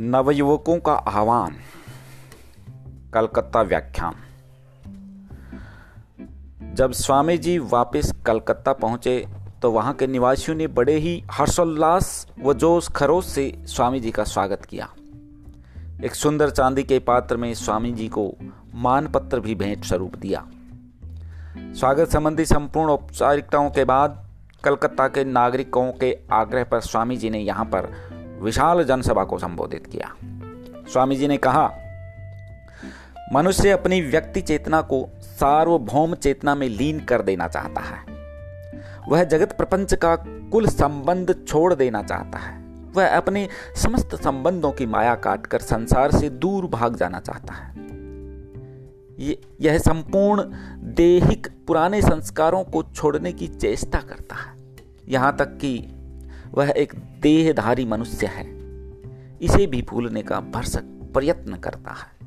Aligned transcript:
नवयुवकों 0.00 0.78
का 0.78 0.92
आह्वान। 0.92 1.54
कलकत्ता 3.14 3.62
व्याख्यान। 3.62 4.14
जब 6.74 6.92
स्वामी 6.92 7.38
जी 7.38 7.58
वापस 7.58 8.12
कलकत्ता 8.26 8.72
पहुँचे 8.72 9.26
तो 9.62 9.70
वहाँ 9.70 9.94
के 9.94 10.06
निवासियों 10.06 10.56
ने 10.56 10.66
बड़े 10.66 10.96
ही 10.96 11.24
हर्षोल्लास 11.30 12.26
व 12.42 12.52
जोश 12.54 12.88
खरोश 12.88 13.26
से 13.26 13.52
स्वामी 13.66 14.00
जी 14.00 14.10
का 14.10 14.24
स्वागत 14.24 14.64
किया। 14.64 14.88
एक 16.04 16.14
सुंदर 16.14 16.50
चांदी 16.50 16.82
के 16.82 16.98
पात्र 16.98 17.36
में 17.36 17.54
स्वामी 17.54 17.92
जी 17.92 18.08
को 18.08 18.32
मानपत्र 18.74 19.40
भी 19.40 19.54
भेंट 19.54 19.84
स्वरूप 19.84 20.16
दिया। 20.16 20.46
स्वागत 21.74 22.08
संबंधी 22.08 22.44
संपूर्ण 22.44 22.90
औपचारिकताओं 22.90 23.70
के 23.70 23.84
बाद 23.84 24.24
कलकत्ता 24.64 25.08
के 25.08 25.24
नागरिकों 25.24 25.92
के 25.92 26.18
आग्रह 26.32 26.64
पर 26.64 26.80
स्वामी 26.80 27.16
जी 27.16 27.30
ने 27.30 27.38
यहाँ 27.38 27.64
पर 27.64 28.07
विशाल 28.40 28.84
जनसभा 28.84 29.24
को 29.24 29.38
संबोधित 29.38 29.86
किया। 29.86 30.14
स्वामी 30.92 31.16
जी 31.16 31.28
ने 31.28 31.36
कहा, 31.36 31.72
मनुष्य 33.32 33.70
अपनी 33.70 34.00
व्यक्ति 34.00 34.40
चेतना 34.40 34.82
को 34.82 35.08
सार्वभौम 35.20 36.14
चेतना 36.14 36.54
में 36.54 36.68
लीन 36.68 37.00
कर 37.00 37.22
देना 37.22 37.48
चाहता 37.48 37.80
है। 37.80 38.18
वह 39.08 39.24
जगत 39.24 39.52
प्रपंच 39.52 39.94
का 39.94 40.16
कुल 40.52 40.66
संबंध 40.66 41.44
छोड़ 41.48 41.74
देना 41.74 42.02
चाहता 42.02 42.38
है। 42.38 42.62
वह 42.94 43.16
अपने 43.16 43.48
समस्त 43.76 44.22
संबंधों 44.22 44.72
की 44.72 44.86
माया 44.86 45.14
काटकर 45.14 45.58
संसार 45.58 46.12
से 46.12 46.30
दूर 46.30 46.66
भाग 46.66 46.96
जाना 46.96 47.20
चाहता 47.20 47.54
है। 47.54 47.74
यह 49.60 49.78
संपूर्ण 49.78 50.44
देहिक 50.94 51.46
पुराने 51.66 52.02
संस्कारों 52.02 52.64
को 52.64 52.82
छोड़ने 52.82 53.32
की 53.32 53.48
चेष्टा 53.48 54.00
करता 54.00 54.34
है। 54.34 54.56
यहाँ 55.08 55.36
तक 55.36 55.44
कि 55.44 55.97
वह 56.54 56.74
एक 56.76 56.92
देहधारी 57.20 57.84
मनुष्य 57.84 58.26
है। 58.26 58.58
इसे 59.42 59.66
भी 59.66 59.82
भूलने 59.82 60.22
का 60.22 60.40
भरसक 60.40 61.10
प्रयत्न 61.14 61.54
करता 61.54 61.90
है। 61.90 62.18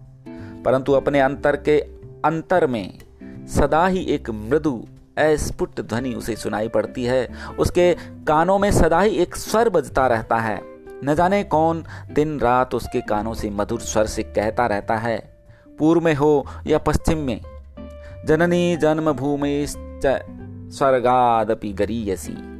परंतु 0.63 0.93
अपने 0.93 1.19
अंतर 1.19 1.55
के 1.55 1.85
अंतर 2.25 2.67
में 2.67 2.99
सदा 3.47 3.87
ही 3.87 4.05
एक 4.05 4.29
मृदु, 4.29 4.87
अस्फुट 5.17 5.81
ध्वनि 5.81 6.13
उसे 6.13 6.35
सुनाई 6.35 6.67
पड़ती 6.67 7.03
है। 7.03 7.29
उसके 7.59 7.97
कानों 8.27 8.59
में 8.59 8.71
सदा 8.71 9.01
ही 9.01 9.11
एक 9.11 9.35
स्वर 9.35 9.69
बजता 9.69 10.07
रहता 10.07 10.37
है। 10.37 10.61
न 11.03 11.15
जाने 11.15 11.43
कौन 11.43 11.83
दिन 12.13 12.39
रात 12.39 12.75
उसके 12.75 13.01
कानों 13.01 13.33
से 13.33 13.49
मधुर 13.49 13.79
स्वर 13.79 14.05
से 14.05 14.23
कहता 14.23 14.67
रहता 14.67 14.95
है, 14.95 15.37
पूर्व 15.79 16.01
में 16.01 16.13
हो 16.13 16.45
या 16.67 16.77
पश्चिम 16.77 17.17
में, 17.17 17.41
जननी 18.25 18.77
जन्मभूमि 18.77 19.65
स्वर्गादपि 19.67 21.73
गरीयसी। 21.73 22.50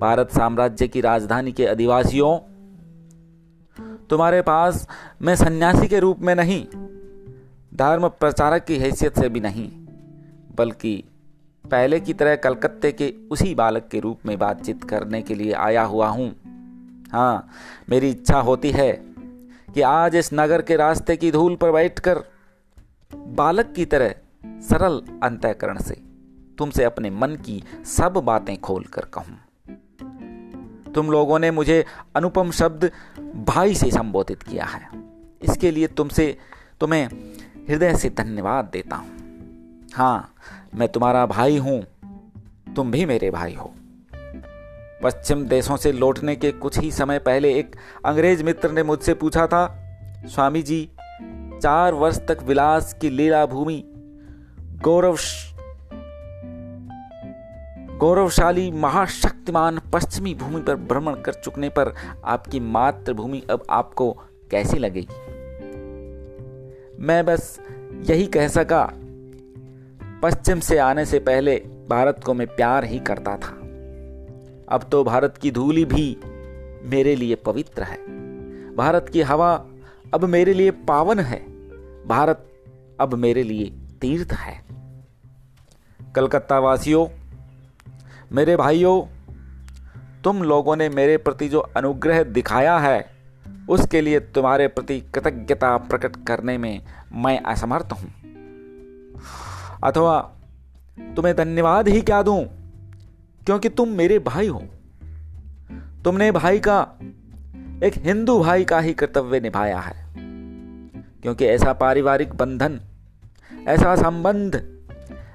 भारत 0.00 0.30
साम्राज्य 0.30 0.86
की 0.88 1.00
राजधानी 1.00 1.52
के 1.52 1.64
अधिवासियों 1.66 2.38
तुम्हारे 4.10 4.40
पास 4.42 4.86
मैं 5.22 5.34
सन्यासी 5.36 5.88
के 5.88 5.98
रूप 5.98 6.20
में 6.20 6.34
नहीं, 6.34 6.64
धर्म 7.74 8.08
प्रचारक 8.10 8.64
की 8.64 8.76
हैसियत 8.78 9.18
से 9.18 9.28
भी 9.28 9.40
नहीं, 9.40 9.68
बल्कि 10.56 10.92
पहले 11.64 11.98
की 12.00 12.12
तरह 12.12 12.36
कलकत्ते 12.36 12.92
के 12.92 13.12
उसी 13.30 13.54
बालक 13.54 13.88
के 13.88 14.00
रूप 14.00 14.26
में 14.26 14.38
बातचीत 14.38 14.84
करने 14.84 15.20
के 15.22 15.34
लिए 15.34 15.52
आया 15.58 15.82
हुआ 15.84 16.08
हूँ। 16.08 16.30
हाँ 17.12 17.48
मेरी 17.90 18.10
इच्छा 18.10 18.40
होती 18.40 18.70
है 18.70 18.92
कि 19.74 19.80
आज 19.82 20.16
इस 20.16 20.30
नगर 20.34 20.62
के 20.62 20.76
रास्ते 20.76 21.16
की 21.16 21.30
धूल 21.32 21.56
पर 21.56 21.72
बैठकर 21.72 22.22
बालक 23.36 23.72
की 23.76 23.84
तरह 23.84 24.14
सरल 24.68 25.00
अंतःकरण 25.22 25.78
से 25.80 26.00
तुमसे 26.58 26.84
अपने 26.84 27.10
मन 27.10 27.36
की 27.44 27.62
सब 27.98 28.22
बातें 28.24 28.56
खोलकर 28.60 29.04
कहूँ। 29.14 29.38
तुम 30.94 31.10
लोगों 31.10 31.38
ने 31.38 31.50
मुझे 31.50 31.84
अनुपम 32.16 32.50
शब्द 32.50 32.90
भाई 33.36 33.74
से 33.74 33.90
संबोधित 33.90 34.42
किया 34.42 34.64
है। 34.64 34.88
इसके 35.42 35.70
लिए 35.70 35.86
तुमसे 35.86 36.36
तुम्हें 36.80 37.06
हृदय 37.68 37.96
से 37.96 38.10
धन्यवाद 38.10 38.64
देता 38.64 38.96
हूँ। 38.96 39.08
हाँ 39.94 40.34
मैं 40.74 40.88
तुम्हारा 40.88 41.26
भाई 41.26 41.58
हूँ। 41.58 41.86
तुम 42.76 42.90
भी 42.90 43.04
मेरे 43.04 43.30
भाई 43.30 43.54
हो। 43.54 43.74
पश्चिम 45.02 45.46
देशों 45.46 45.76
से 45.76 45.92
लौटने 45.92 46.36
के 46.36 46.52
कुछ 46.52 46.78
ही 46.78 46.90
समय 46.90 47.18
पहले 47.18 47.58
एक 47.58 47.76
अंग्रेज़ 48.06 48.44
मित्र 48.44 48.70
ने 48.70 48.82
मुझसे 48.82 49.14
पूछा 49.14 49.46
था, 49.46 49.76
स्वामी 50.26 50.62
जी, 50.62 50.90
चार 51.62 51.94
वर्ष 51.94 52.18
तक 52.18 52.38
विलास 52.42 52.94
की 53.00 53.10
लीला 53.10 53.46
भूमि 53.46 53.84
गौरव 54.82 55.16
गौरवशाली 58.00 58.70
महाशक्तिमान 58.70 59.80
पश्चिमी 59.92 60.34
भूमि 60.34 60.60
पर 60.60 60.74
भ्रमण 60.74 61.14
कर 61.14 61.32
चुकने 61.32 61.68
पर 61.68 61.94
आपकी 62.24 62.60
मातृभूमि 62.60 63.42
अब 63.50 63.64
आपको 63.70 64.12
कैसी 64.50 64.78
लगेगी? 64.78 65.14
मैं 67.00 67.26
बस 67.26 67.60
यही 68.10 68.26
कह 68.26 68.48
सका, 68.48 68.90
पश्चिम 70.22 70.60
से 70.60 70.78
आने 70.78 71.04
से 71.04 71.18
पहले 71.18 71.56
भारत 71.90 72.22
को 72.24 72.34
मैं 72.34 72.46
प्यार 72.46 72.84
ही 72.84 72.98
करता 72.98 73.36
था। 73.36 73.50
अब 74.68 74.88
तो 74.92 75.04
भारत 75.04 75.36
की 75.36 75.50
धूली 75.50 75.84
भी 75.84 76.20
मेरे 76.84 77.16
लिए 77.16 77.34
पवित्र 77.34 77.82
है। 77.82 77.98
भारत 78.76 79.08
की 79.08 79.22
हवा 79.22 79.66
अब 80.14 80.24
मेरे 80.24 80.54
लिए 80.54 80.70
पावन 80.70 81.18
है। 81.18 81.40
भारत 82.06 82.48
अब 83.00 83.14
मेरे 83.14 83.42
लिए 83.42 83.64
तीर्थ 84.00 84.32
है। 84.32 84.64
कलकत्ता 86.14 86.58
वासियों 86.58 87.19
मेरे 88.30 88.56
भाइयों, 88.56 89.00
तुम 90.24 90.42
लोगों 90.42 90.76
ने 90.76 90.88
मेरे 90.88 91.16
प्रति 91.16 91.48
जो 91.48 91.60
अनुग्रह 91.76 92.22
दिखाया 92.22 92.78
है, 92.78 93.10
उसके 93.68 94.00
लिए 94.00 94.20
तुम्हारे 94.20 94.68
प्रति 94.68 95.00
कृतज्ञता 95.14 95.76
प्रकट 95.76 96.16
करने 96.26 96.56
में 96.58 96.80
मैं 97.14 97.38
असमर्थ 97.42 97.92
हूँ। 97.92 98.10
अथवा 99.84 100.20
तुम्हें 101.16 101.34
धन्यवाद 101.36 101.88
ही 101.88 102.00
क्या 102.02 102.22
दूँ, 102.22 102.42
क्योंकि 103.46 103.68
तुम 103.68 103.88
मेरे 103.88 104.18
भाई 104.18 104.48
हो। 104.48 104.62
तुमने 106.04 106.30
भाई 106.32 106.58
का, 106.58 106.80
एक 107.84 107.94
हिंदू 107.96 108.38
भाई 108.40 108.64
का 108.64 108.80
ही 108.80 108.92
कर्तव्य 108.94 109.40
निभाया 109.40 109.78
है, 109.78 109.94
क्योंकि 111.22 111.46
ऐसा 111.46 111.72
पारिवारिक 111.72 112.34
बंधन, 112.34 112.80
ऐसा 113.68 113.96
संबंध, 113.96 114.62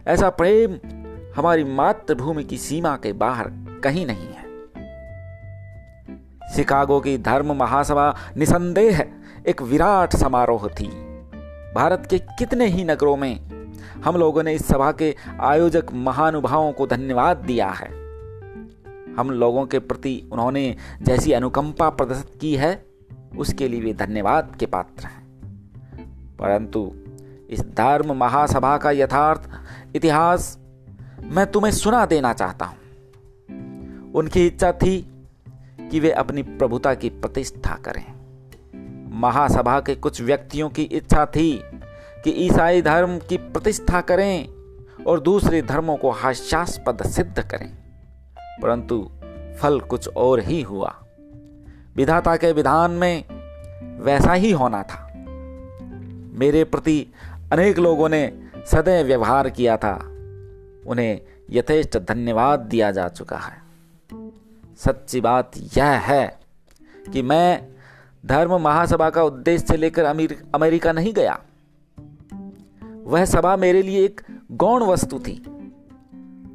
ऐसा 0.07 0.29
प्रेम 0.31 0.79
हमारी 1.35 1.63
मातृभूमि 1.63 2.43
की 2.43 2.57
सीमा 2.57 2.95
के 2.95 3.13
बाहर 3.13 3.51
कहीं 3.83 4.05
नहीं 4.05 4.27
है। 4.27 4.45
शिकागो 6.55 6.99
की 6.99 7.17
धर्म 7.17 7.51
महासभा 7.51 8.15
निसंदेह 8.37 9.07
एक 9.47 9.61
विराट 9.61 10.15
समारोह 10.15 10.67
थी। 10.67 10.87
भारत 11.75 12.07
के 12.09 12.19
कितने 12.19 12.67
ही 12.67 12.83
नगरों 12.83 13.17
में 13.17 13.55
हम 14.05 14.15
लोगों 14.15 14.43
ने 14.43 14.53
इस 14.53 14.67
सभा 14.67 14.91
के 14.91 15.15
आयोजक 15.41 15.85
महानुभावों 15.93 16.71
को 16.71 16.87
धन्यवाद 16.87 17.37
दिया 17.37 17.69
है। 17.69 17.87
हम 19.15 19.29
लोगों 19.29 19.65
के 19.65 19.79
प्रति 19.79 20.29
उन्होंने 20.31 20.75
जैसी 21.01 21.31
अनुकंपा 21.31 21.89
प्रदर्शित 21.89 22.41
की 22.41 22.55
है, 22.55 22.85
उसके 23.37 23.67
लिए 23.67 23.81
वे 23.81 23.93
धन्यवाद 23.93 24.55
के 24.59 24.65
पात्र 24.65 25.05
हैं। 25.05 25.25
परंतु 26.39 26.91
इस 27.49 27.61
धर्म 27.61 28.13
महासभा 28.13 28.77
का 28.77 28.91
यथार्थ 28.91 29.41
इतिहास 29.95 30.64
मैं 31.25 31.51
तुम्हें 31.51 31.71
सुना 31.71 32.05
देना 32.05 32.33
चाहता 32.33 32.65
हूँ। 32.65 32.77
उनकी 34.13 34.47
इच्छा 34.47 34.71
थी 34.71 35.11
कि 35.91 35.99
वे 35.99 36.11
अपनी 36.11 36.43
प्रभुता 36.43 36.93
की 36.93 37.09
प्रतिष्ठा 37.09 37.75
करें। 37.85 38.15
महासभा 39.19 39.79
के 39.79 39.95
कुछ 39.95 40.21
व्यक्तियों 40.21 40.69
की 40.69 40.83
इच्छा 40.83 41.25
थी 41.25 41.61
कि 42.23 42.29
ईसाई 42.29 42.81
धर्म 42.81 43.19
की 43.19 43.37
प्रतिष्ठा 43.37 44.01
करें 44.01 44.49
और 45.07 45.19
दूसरे 45.19 45.61
धर्मों 45.61 45.97
को 45.97 46.11
हास्यास्पद 46.11 47.03
सिद्ध 47.03 47.41
करें। 47.41 47.77
परंतु 48.61 49.11
फल 49.59 49.79
कुछ 49.79 50.07
और 50.07 50.39
ही 50.39 50.61
हुआ। 50.61 50.95
विधाता 51.95 52.35
के 52.35 52.51
विधान 52.51 52.91
में 52.91 53.23
वैसा 54.01 54.33
ही 54.33 54.51
होना 54.51 54.83
था। 54.83 55.13
मेरे 56.39 56.63
प्रति 56.63 57.07
अनेक 57.53 57.79
लोगों 57.79 58.09
ने 58.09 58.49
सदैव 58.71 59.05
व्यवहार 59.05 59.49
किया 59.49 59.77
था। 59.77 60.11
उन्हें 60.87 61.21
यथेष्ट 61.49 61.97
धन्यवाद 61.97 62.59
दिया 62.59 62.91
जा 62.91 63.07
चुका 63.07 63.37
है। 63.37 63.65
सच्ची 64.77 65.21
बात 65.21 65.51
यह 65.77 65.85
है 65.85 66.39
कि 67.13 67.21
मैं 67.21 67.67
धर्म 68.25 68.61
महासभा 68.61 69.09
का 69.09 69.23
उद्देश्य 69.23 69.77
लेकर 69.77 70.03
अमीर, 70.03 70.43
अमेरिका 70.55 70.91
नहीं 70.91 71.13
गया। 71.13 71.41
वह 73.03 73.25
सभा 73.25 73.57
मेरे 73.57 73.81
लिए 73.81 74.05
एक 74.05 74.21
गौण 74.51 74.83
वस्तु 74.83 75.19
थी। 75.19 75.45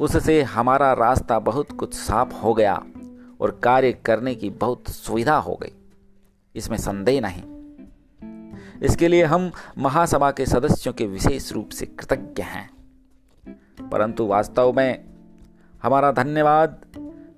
उससे 0.00 0.42
हमारा 0.42 0.92
रास्ता 0.92 1.38
बहुत 1.38 1.72
कुछ 1.72 1.94
साफ़ 1.94 2.34
हो 2.34 2.54
गया 2.54 2.82
और 3.40 3.60
कार्य 3.62 3.92
करने 3.92 4.34
की 4.34 4.50
बहुत 4.50 4.88
सुविधा 4.88 5.36
हो 5.36 5.54
गई। 5.62 5.72
इसमें 6.56 6.78
संदेह 6.78 7.20
नहीं। 7.20 7.42
इसके 8.82 9.08
लिए 9.08 9.24
हम 9.24 9.52
महासभा 9.78 10.30
के 10.30 10.46
सदस्यों 10.46 10.94
के 10.94 11.06
विशेष 11.06 11.52
रूप 11.52 11.68
से 11.68 11.86
कृतज्ञ 11.86 12.42
हैं। 12.42 12.79
परंतु 13.82 14.26
वास्तव 14.26 14.72
में 14.72 15.04
हमारा 15.82 16.10
धन्यवाद। 16.12 16.80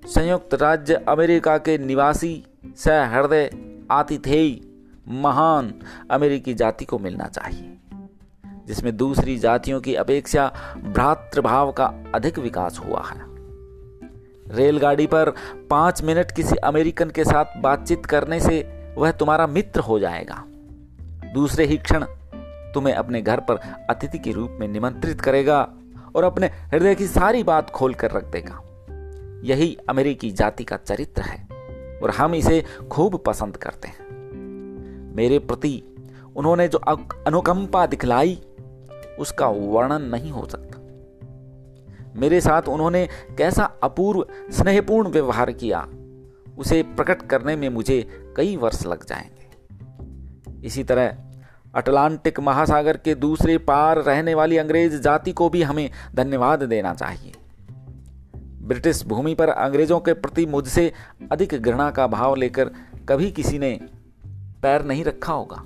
संयुक्त 0.05 0.53
राज्य 0.53 0.93
अमेरिका 1.09 1.57
के 1.57 1.77
निवासी 1.77 2.43
सहृदय 2.77 3.49
आतिथेयी 3.91 4.61
महान 5.07 5.73
अमेरिकी 6.11 6.53
जाति 6.53 6.85
को 6.85 6.99
मिलना 6.99 7.27
चाहिए, 7.27 7.77
जिसमें 8.67 8.95
दूसरी 8.97 9.37
जातियों 9.37 9.81
की 9.81 9.95
अपेक्षा 9.95 10.51
भ्रातृभाव 10.83 11.71
का 11.71 11.85
अधिक 12.15 12.39
विकास 12.39 12.79
हुआ 12.79 13.03
है। 13.05 13.21
रेलगाड़ी 14.47 15.07
पर 15.07 15.33
पाँच 15.69 16.01
मिनट 16.03 16.31
किसी 16.31 16.55
अमेरिकन 16.55 17.09
के 17.09 17.23
साथ 17.23 17.59
बातचीत 17.61 18.05
करने 18.05 18.39
से 18.39 18.61
वह 18.97 19.11
तुम्हारा 19.11 19.47
मित्र 19.47 19.79
हो 19.79 19.99
जाएगा। 19.99 20.43
दूसरे 21.33 21.65
ही 21.65 21.77
क्षण 21.77 22.05
तुम्हें 22.73 22.93
अपने 22.93 23.21
घर 23.21 23.39
पर 23.39 23.59
अतिथि 23.89 24.17
के 24.17 24.31
रूप 24.31 24.57
में 24.59 24.67
निमंत्रित 24.67 25.21
करेगा। 25.21 25.61
और 26.15 26.23
अपने 26.23 26.47
हृदय 26.47 26.95
की 26.95 27.07
सारी 27.07 27.43
बात 27.43 27.69
खोल 27.69 27.93
कर 27.93 28.11
रख 28.11 28.23
देगा। 28.23 28.61
यही 29.43 29.77
अमेरिकी 29.89 30.31
जाति 30.31 30.63
का 30.63 30.77
चरित्र 30.77 31.21
है 31.21 31.47
और 32.03 32.09
हम 32.09 32.35
इसे 32.35 32.63
खूब 32.91 33.23
पसंद 33.25 33.57
करते 33.57 33.87
हैं। 33.87 34.03
मेरे 35.15 35.39
प्रति 35.39 35.83
उन्होंने 36.35 36.67
जो 36.67 36.77
अनुकंपा 36.77 37.85
दिखलाई, 37.85 38.41
उसका 39.19 39.47
वर्णन 39.47 40.01
नहीं 40.01 40.31
हो 40.31 40.45
सकता। 40.45 40.79
मेरे 42.15 42.41
साथ 42.41 42.61
उन्होंने 42.61 43.09
कैसा 43.37 43.63
अपूर्व 43.63 44.25
स्नेहपूर्ण 44.51 45.09
व्यवहार 45.09 45.51
किया, 45.51 45.87
उसे 46.57 46.83
प्रकट 46.83 47.21
करने 47.21 47.55
में 47.55 47.69
मुझे 47.69 48.07
कई 48.37 48.55
वर्ष 48.55 48.85
लग 48.85 49.05
जाएँगे। 49.05 49.43
इसी 50.67 50.83
तरह 50.83 51.17
अटलांटिक 51.75 52.39
महासागर 52.39 52.97
के 52.97 53.15
दूसरे 53.15 53.57
पार 53.57 53.97
रहने 53.97 54.33
वाली 54.33 54.57
अंग्रेज़ 54.57 55.01
जाति 55.01 55.31
को 55.31 55.49
भी 55.49 55.63
हमें 55.63 55.89
धन्यवाद 56.15 56.63
देना 56.63 56.93
चाहिए। 56.93 57.31
ब्रिटिश 58.61 59.05
भूमि 59.05 59.33
पर 59.33 59.49
अंग्रेज़ों 59.49 59.99
के 59.99 60.13
प्रति 60.13 60.45
मुझसे 60.45 60.93
अधिक 61.31 61.49
घृणा 61.49 61.91
का 61.91 62.07
भाव 62.07 62.35
लेकर 62.35 62.71
कभी 63.09 63.31
किसी 63.31 63.59
ने 63.59 63.79
पैर 64.61 64.85
नहीं 64.85 65.03
रखा 65.03 65.33
होगा। 65.33 65.65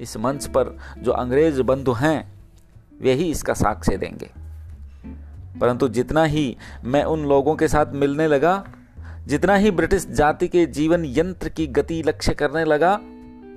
इस 0.00 0.16
मंच 0.16 0.46
पर 0.46 0.78
जो 0.98 1.12
अंग्रेज़ 1.12 1.62
बंधु 1.62 1.92
हैं, 1.92 2.32
वे 3.00 3.12
ही 3.12 3.30
इसका 3.30 3.54
साक्ष्य 3.54 3.96
देंगे। 3.96 4.30
परंतु 5.60 5.88
जितना 5.88 6.24
ही 6.24 6.56
मैं 6.84 7.04
उन 7.04 7.24
लोगों 7.24 7.56
के 7.56 7.68
साथ 7.68 7.86
मिलने 7.92 8.26
लगा, 8.26 8.68
जितना 9.26 9.54
ही 9.54 9.70
ब्रिटिश 9.70 10.06
जाति 10.06 10.48
के 10.48 10.66
जीवन 10.66 11.04
यंत्र 11.04 11.48
की 11.48 11.66
गति 11.66 12.02
लक्ष्य 12.06 12.34
करने 12.34 12.64
लगा 12.64 13.00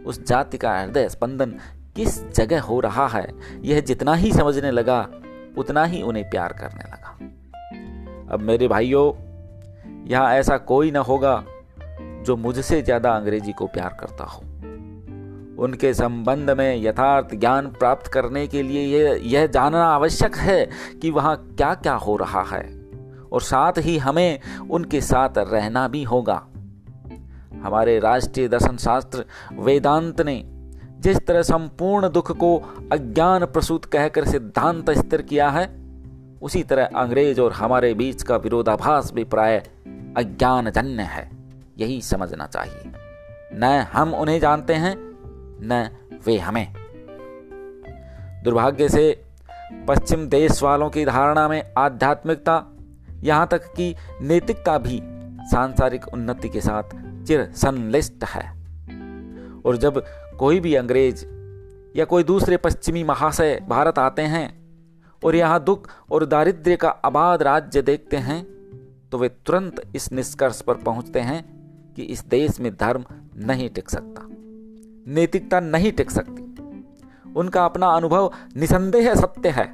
उस 0.05 0.23
जाति 0.23 0.57
का 0.57 0.79
हृदय 0.79 1.09
स्पंदन 1.09 1.55
किस 1.95 2.21
जगह 2.29 2.61
हो 2.61 2.79
रहा 2.79 3.07
है, 3.07 3.27
यह 3.61 3.79
जितना 3.81 4.13
ही 4.15 4.31
समझने 4.31 4.71
लगा, 4.71 5.07
उतना 5.57 5.83
ही 5.85 6.01
उन्हें 6.01 6.29
प्यार 6.29 6.53
करने 6.53 6.91
लगा। 6.91 7.17
अब 8.33 8.41
मेरे 8.41 8.67
भाइयों, 8.67 9.11
यहाँ 10.07 10.33
ऐसा 10.33 10.57
कोई 10.57 10.91
ना 10.91 10.99
होगा 11.01 11.43
जो 12.25 12.35
मुझसे 12.37 12.81
ज़्यादा 12.81 13.11
अंग्रेज़ी 13.11 13.53
को 13.53 13.67
प्यार 13.67 13.97
करता 13.99 14.23
हो। 14.23 14.41
उनके 15.57 15.93
संबंध 15.93 16.49
में 16.49 16.83
यथार्थ 16.83 17.33
ज्ञान 17.35 17.67
प्राप्त 17.69 18.07
करने 18.07 18.45
के 18.47 18.61
लिए 18.63 18.85
यह 18.87 19.19
यह 19.23 19.47
जानना 19.47 19.85
आवश्यक 19.85 20.35
है 20.37 20.65
कि 21.01 21.09
वहाँ 21.09 21.35
क्या 21.47 21.73
क्या 21.73 21.93
हो 21.95 22.15
रहा 22.17 22.43
है, 22.51 22.63
और 23.31 23.41
साथ 23.41 23.77
ही 23.77 23.97
हमें 23.97 24.39
उनके 24.69 25.01
साथ 25.01 25.37
रहना 25.37 25.87
भी 25.87 26.03
होगा। 26.03 26.41
हमारे 27.63 27.99
राष्ट्रीय 27.99 28.47
दर्शन 28.47 28.77
शास्त्र 28.77 29.25
वेदांत 29.53 30.21
ने 30.21 30.43
जिस 30.99 31.17
तरह 31.17 31.41
संपूर्ण 31.41 32.09
दुख 32.09 32.31
को 32.31 32.57
अज्ञान 32.91 33.45
प्रसूत 33.45 33.85
कहकर 33.85 34.25
सिद्धांत 34.25 34.89
स्थिर 34.89 35.21
किया 35.21 35.49
है, 35.49 35.79
उसी 36.41 36.63
तरह 36.63 36.85
अंग्रेज़ 36.85 37.41
और 37.41 37.51
हमारे 37.51 37.93
बीच 37.93 38.23
का 38.23 38.35
विरोधाभास 38.35 39.11
भी 39.13 39.23
प्राय 39.23 39.59
अज्ञान 40.17 40.69
जन्य 40.69 41.03
है। 41.03 41.31
यही 41.77 42.01
समझना 42.01 42.45
चाहिए। 42.45 42.91
न 43.53 43.85
हम 43.93 44.13
उन्हें 44.13 44.39
जानते 44.39 44.73
हैं, 44.73 44.95
न 45.61 45.89
वे 46.25 46.37
हमें। 46.37 46.73
दुर्भाग्य 48.43 48.89
से 48.89 49.23
पश्चिम 49.87 50.27
देश 50.27 50.63
वालों 50.63 50.89
की 50.89 51.05
धारणा 51.05 51.47
में 51.47 51.73
आध्यात्मिकता 51.77 52.63
यहाँ 53.19 53.47
तक 53.47 53.73
कि 53.73 53.95
नैतिकता 54.21 54.77
भी 54.77 55.01
सांसारिक 55.41 56.07
उन्नति 56.07 56.49
के 56.49 56.61
साथ 56.61 56.83
चिर 57.29 57.51
संलिष्ट 57.55 58.23
है। 58.23 58.41
और 59.65 59.77
जब 59.77 60.03
कोई 60.39 60.59
भी 60.59 60.73
अंग्रेज़ 60.75 61.25
या 61.95 62.05
कोई 62.05 62.23
दूसरे 62.23 62.57
पश्चिमी 62.57 63.03
महाशय 63.03 63.59
भारत 63.69 63.99
आते 63.99 64.21
हैं 64.21 64.47
और 65.21 65.35
यहाँ 65.35 65.63
दुख 65.63 65.89
और 66.11 66.25
दारिद्र्य 66.25 66.75
का 66.75 66.89
आबाद 66.89 67.43
राज्य 67.43 67.81
देखते 67.81 68.17
हैं 68.17 68.41
तो 69.11 69.17
वे 69.17 69.29
तुरंत 69.29 69.81
इस 69.95 70.11
निष्कर्ष 70.11 70.61
पर 70.61 70.73
पहुँचते 70.73 71.19
हैं 71.19 71.41
कि 71.95 72.03
इस 72.03 72.25
देश 72.25 72.59
में 72.59 72.71
धर्म 72.75 73.05
नहीं 73.37 73.69
टिक 73.69 73.89
सकता, 73.89 74.25
नैतिकता 75.13 75.59
नहीं 75.59 75.91
टिक 75.91 76.11
सकती। 76.11 76.43
उनका 77.35 77.65
अपना 77.65 77.87
अनुभव 77.87 78.31
निसंदेह 78.55 79.13
सत्य 79.15 79.49
है। 79.49 79.65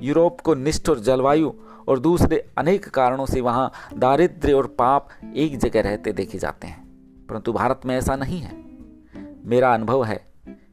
यूरोप 0.00 0.40
को 0.40 0.54
निष्ठुर 0.54 0.98
जलवायु 1.00 1.52
और 1.88 1.98
दूसरे 1.98 2.48
अनेक 2.58 2.88
कारणों 2.88 3.26
से 3.26 3.40
वहाँ 3.40 3.72
दारिद्र्य 3.98 4.52
और 4.52 4.66
पाप 4.66 5.08
एक 5.36 5.58
जगह 5.58 5.80
रहते 5.80 6.12
देखे 6.12 6.38
जाते 6.38 6.66
हैं। 6.66 6.88
परंतु 7.28 7.52
भारत 7.52 7.80
में 7.86 7.96
ऐसा 7.96 8.16
नहीं 8.16 8.40
है। 8.40 8.64
मेरा 9.44 9.74
अनुभव 9.74 10.04
है 10.04 10.24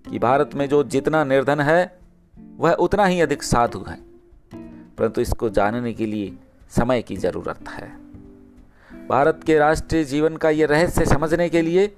कि 0.09 0.19
भारत 0.19 0.49
में 0.55 0.69
जो 0.69 0.83
जितना 0.83 1.23
निर्धन 1.23 1.59
है, 1.59 1.99
वह 2.57 2.73
उतना 2.73 3.05
ही 3.05 3.21
अधिक 3.21 3.43
साधु 3.43 3.85
है। 3.87 3.97
परंतु 4.97 5.21
इसको 5.21 5.49
जानने 5.49 5.93
के 5.93 6.05
लिए 6.05 6.35
समय 6.69 7.01
की 7.01 7.17
ज़रूरत 7.17 7.69
है। 7.69 7.97
भारत 9.09 9.39
के 9.45 9.57
राष्ट्रीय 9.57 10.03
जीवन 10.03 10.37
का 10.37 10.49
यह 10.49 10.67
रहस्य 10.67 11.05
समझने 11.05 11.49
के 11.49 11.61
लिए 11.61 11.97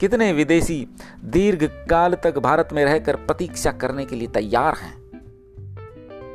कितने 0.00 0.32
विदेशी 0.32 0.88
दीर्घ 1.24 1.88
काल 1.90 2.14
तक 2.14 2.38
भारत 2.38 2.68
में 2.72 2.84
रहकर 2.84 3.16
प्रतीक्षा 3.16 3.72
करने 3.72 4.04
के 4.04 4.16
लिए 4.16 4.28
तैयार 4.28 4.74
हैं। 4.76 5.06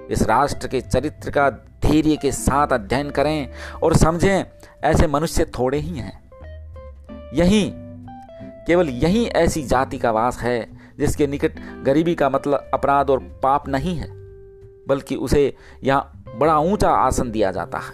इस 0.07 0.23
राष्ट्र 0.23 0.67
के 0.67 0.81
चरित्र 0.81 1.29
का 1.29 1.65
धैर्य 1.91 2.15
के 2.15 2.31
साथ 2.31 2.67
अध्ययन 2.67 3.09
करें 3.09 3.49
और 3.83 3.95
समझें, 3.95 4.43
ऐसे 4.83 5.07
मनुष्य 5.07 5.45
थोड़े 5.45 5.77
ही 5.77 5.97
हैं। 5.97 6.21
यही, 7.33 7.71
केवल 8.67 8.89
यही 8.89 9.25
ऐसी 9.25 9.63
जाति 9.63 9.97
का 9.97 10.11
वास 10.11 10.39
है, 10.39 10.67
जिसके 10.99 11.27
निकट 11.27 11.51
गरीबी 11.83 12.15
का 12.15 12.29
मतलब 12.29 12.71
अपराध 12.73 13.09
और 13.09 13.19
पाप 13.43 13.67
नहीं 13.67 13.95
है, 13.95 14.07
बल्कि 14.87 15.15
उसे 15.15 15.53
यहाँ 15.83 16.23
बड़ा 16.35 16.57
ऊँचा 16.59 16.89
आसन 16.89 17.31
दिया 17.31 17.51
जाता 17.51 17.77
है। 17.77 17.93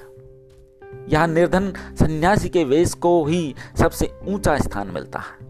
यहाँ 1.10 1.28
निर्धन 1.28 1.74
सन्यासी 2.00 2.50
के 2.50 2.64
वेश 2.64 2.94
को 2.94 3.26
ही 3.26 3.56
सबसे 3.80 4.14
ऊँचा 4.28 4.58
स्थान 4.58 4.88
मिलता 4.88 5.20
है। 5.20 5.46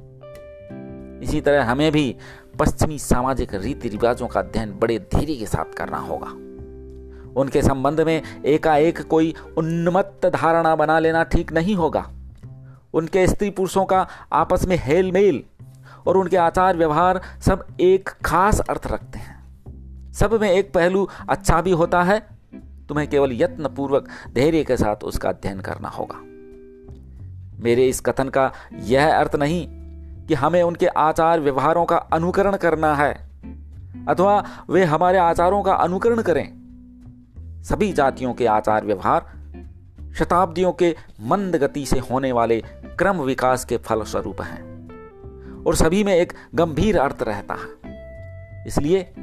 इसी 1.24 1.42
तरह 1.42 1.64
हमें 1.64 1.92
भी 1.92 2.16
पश्चिमी 2.60 3.00
सामाजिक 3.00 3.54
रीति 3.54 3.90
रिवाजों 3.90 4.28
का 4.28 4.40
अध्ययन 4.40 4.80
बड़े 4.80 5.00
धीरे 5.00 5.36
के 5.36 5.46
साथ 5.46 5.74
करना 5.74 5.98
होगा। 5.98 6.47
उनके 7.38 7.62
संबंध 7.62 8.02
में 8.02 8.22
एकाएक 8.46 9.02
कोई 9.02 9.34
उन्मत्त 9.58 10.26
धारणा 10.26 10.76
बना 10.76 11.00
लेना 11.00 11.24
ठीक 11.24 11.52
नहीं 11.52 11.76
होगा। 11.76 12.06
उनके 12.94 13.28
स्त्री 13.28 13.50
पुरुषों 13.50 13.86
का 13.86 14.08
आपस 14.34 14.66
में 14.68 14.78
हेल 14.80 15.12
मेल 15.12 15.44
और 16.08 16.18
उनके 16.18 16.38
आचार 16.38 16.78
व्यवहार 16.78 17.22
सब 17.42 17.66
एक 17.80 18.10
खास 18.26 18.60
अर्थ 18.60 18.88
रखते 18.88 19.20
हैं। 19.20 19.36
सब 20.14 20.34
में 20.42 20.50
एक 20.52 20.74
पहलू 20.74 21.08
अच्छा 21.30 21.62
भी 21.62 21.72
होता 21.72 22.04
है, 22.04 22.20
तुम्हें 22.90 23.08
केवल 23.10 23.32
यत्न 23.34 23.68
पूर्वक 23.68 24.08
धैर्य 24.36 24.64
के 24.64 24.78
साथ 24.78 25.04
उसका 25.04 25.30
अध्ययन 25.30 25.60
करना 25.60 25.90
होगा। 25.90 26.22
मेरे 27.64 27.88
इस 27.88 28.00
कथन 28.02 28.30
का 28.30 28.52
यह 28.84 29.16
अर्थ 29.16 29.36
नहीं 29.36 29.66
कि 30.28 30.34
हमें 30.34 30.62
उनके 30.64 30.88
आचार 30.88 31.40
व्यवहारों 31.40 31.86
का 31.86 31.98
अनुकरण 31.98 32.56
करना 32.56 32.96
है, 32.96 33.14
अथवा 34.08 34.44
वे 34.70 34.84
हमारे 34.84 35.18
आचारों 35.18 35.62
का 35.64 35.74
अनुकरण 35.74 36.22
करें। 36.22 36.57
सभी 37.70 37.94
जातियों 37.94 38.34
के 38.34 38.46
आचार 38.46 38.86
व्यवहार, 38.86 39.26
शताब्दियों 40.16 40.72
के 40.74 40.96
मंद 41.22 41.56
गति 41.56 41.86
से 41.86 42.00
होने 42.00 42.32
वाले 42.32 42.64
क्रम 43.00 43.18
विकास 43.22 43.66
के 43.66 43.78
फलस्वरूप 43.78 44.42
हैं 44.42 45.64
और 45.64 45.76
सभी 45.76 46.04
में 46.04 46.16
एक 46.16 46.34
गंभीर 46.56 46.98
अर्थ 46.98 47.18
रहता 47.22 47.54
है। 47.54 48.66
इसलिए 48.68 49.14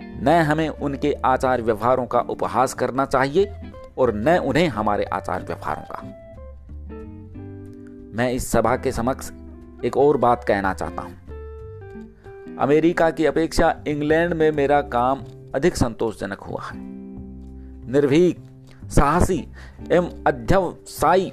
न 0.00 0.28
हमें 0.28 0.68
उनके 0.68 1.12
आचार 1.12 1.62
व्यवहारों 1.62 2.06
का 2.06 2.20
उपहास 2.20 2.74
करना 2.74 3.04
चाहिए 3.04 3.54
और 3.98 4.14
न 4.14 4.38
उन्हें 4.38 4.68
हमारे 4.68 5.04
आचार 5.04 5.42
व्यवहारों 5.42 5.82
का। 5.82 6.02
मैं 8.16 8.32
इस 8.32 8.50
सभा 8.50 8.76
के 8.76 8.92
समक्ष 8.92 9.30
एक 9.84 9.96
और 9.96 10.16
बात 10.16 10.44
कहना 10.44 10.74
चाहता 10.74 11.02
हूँ। 11.02 11.18
अमेरिका 12.56 13.10
की 13.10 13.26
अपेक्षा 13.26 13.76
इंग्लैंड 13.88 14.34
में 14.34 14.52
मेरा 14.52 14.80
काम 14.80 15.24
अधिक 15.54 15.76
संतोषजनक 15.76 16.40
हुआ 16.40 16.62
है। 16.62 16.98
निर्भीक, 17.88 18.38
साहसी 18.90 19.38
एवं 19.92 20.24
अध्यवसायी 20.26 21.30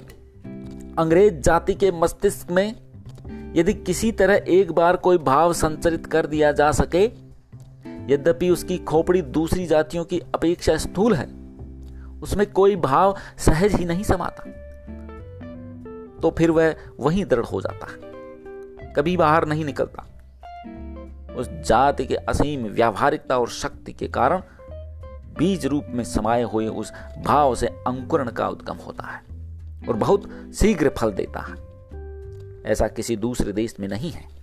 अंग्रेज़ 0.99 1.33
जाति 1.35 1.73
के 1.73 1.91
मस्तिष्क 1.91 2.51
में 2.51 3.53
यदि 3.55 3.73
किसी 3.73 4.11
तरह 4.11 4.45
एक 4.49 4.71
बार 4.71 4.95
कोई 4.97 5.17
भाव 5.17 5.53
संचरित 5.53 6.05
कर 6.05 6.25
दिया 6.25 6.51
जा 6.51 6.71
सके, 6.71 7.03
यद्यपि 8.13 8.49
उसकी 8.49 8.77
खोपड़ी 8.77 9.21
दूसरी 9.21 9.65
जातियों 9.65 10.05
की 10.05 10.19
अपेक्षा 10.35 10.77
स्थूल 10.77 11.13
है, 11.13 11.25
उसमें 12.21 12.45
कोई 12.51 12.75
भाव 12.75 13.15
सहज 13.37 13.75
ही 13.75 13.85
नहीं 13.85 14.03
समाता 14.03 14.51
तो 16.21 16.35
फिर 16.37 16.51
वह 16.51 16.75
वहीं 16.99 17.25
दृढ़ 17.25 17.45
हो 17.45 17.61
जाता 17.61 17.87
है, 17.87 18.93
कभी 18.93 19.17
बाहर 19.17 19.47
नहीं 19.47 19.65
निकलता। 19.65 20.05
उस 21.37 21.49
जाति 21.67 22.05
के 22.05 22.15
असीम 22.15 22.65
व्यावहारिकता 22.65 23.37
और 23.39 23.49
शक्ति 23.51 23.93
के 23.93 24.07
कारण 24.07 24.41
बीज 25.37 25.65
रूप 25.65 25.83
में 25.89 26.03
समाये 26.03 26.43
हुए 26.43 26.67
उस 26.67 26.93
भाव 27.25 27.55
से 27.55 27.67
अंकुरण 27.67 28.29
का 28.29 28.49
उद्गम 28.49 28.75
होता 28.75 29.03
है 29.03 29.23
और 29.89 29.95
बहुत 29.95 30.51
शीघ्र 30.55 30.89
फल 30.89 31.11
देता 31.11 31.39
है। 31.39 31.65
ऐसा 32.63 32.87
किसी 32.87 33.15
दूसरे 33.15 33.51
देश 33.51 33.79
में 33.79 33.87
नहीं 33.87 34.11
है। 34.11 34.35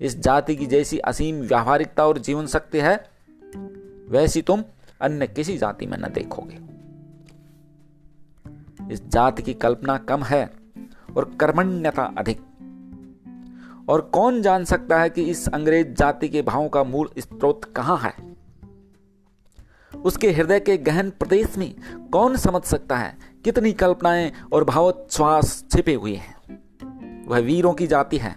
इस 0.00 0.18
जाति 0.18 0.56
की 0.56 0.66
जैसी 0.66 0.98
असीम 0.98 1.36
व्यावहारिकता 1.36 2.06
और 2.06 2.18
जीवन 2.18 2.46
शक्ति 2.46 2.78
है, 2.78 3.04
वैसी 4.08 4.42
तुम 4.42 4.64
अन्य 5.00 5.26
किसी 5.26 5.58
जाति 5.58 5.86
में 5.86 5.98
न 5.98 6.02
देखोगे। 6.02 6.76
इस 8.92 9.08
जाति 9.08 9.42
की 9.42 9.54
कल्पना 9.54 9.98
कम 9.98 10.22
है 10.22 10.50
और 11.16 11.36
कर्मण्यता 11.40 12.14
अधिक। 12.18 12.40
और 13.88 14.00
कौन 14.00 14.42
जान 14.42 14.64
सकता 14.64 15.00
है 15.00 15.10
कि 15.10 15.22
इस 15.22 15.48
अंग्रेज़ 15.48 15.88
जाति 15.88 16.28
के 16.28 16.42
भावों 16.42 16.68
का 16.68 16.84
मूल 16.84 17.08
स्त्रोत 17.18 17.64
कहाँ 17.64 17.98
है? 17.98 18.35
उसके 20.04 20.32
हृदय 20.32 20.60
के 20.60 20.76
गहन 20.76 21.10
प्रदेश 21.10 21.58
में 21.58 21.74
कौन 22.12 22.36
समझ 22.36 22.62
सकता 22.62 22.96
है 22.96 23.16
कितनी 23.44 23.72
कल्पनाएँ 23.72 24.32
और 24.52 24.64
भावोच्छ्वास 24.64 25.64
छिपे 25.72 25.94
हुए 25.94 26.14
हैं? 26.14 26.36
वह 27.28 27.38
वीरों 27.38 27.72
की 27.72 27.86
जाति 27.86 28.18
है। 28.18 28.36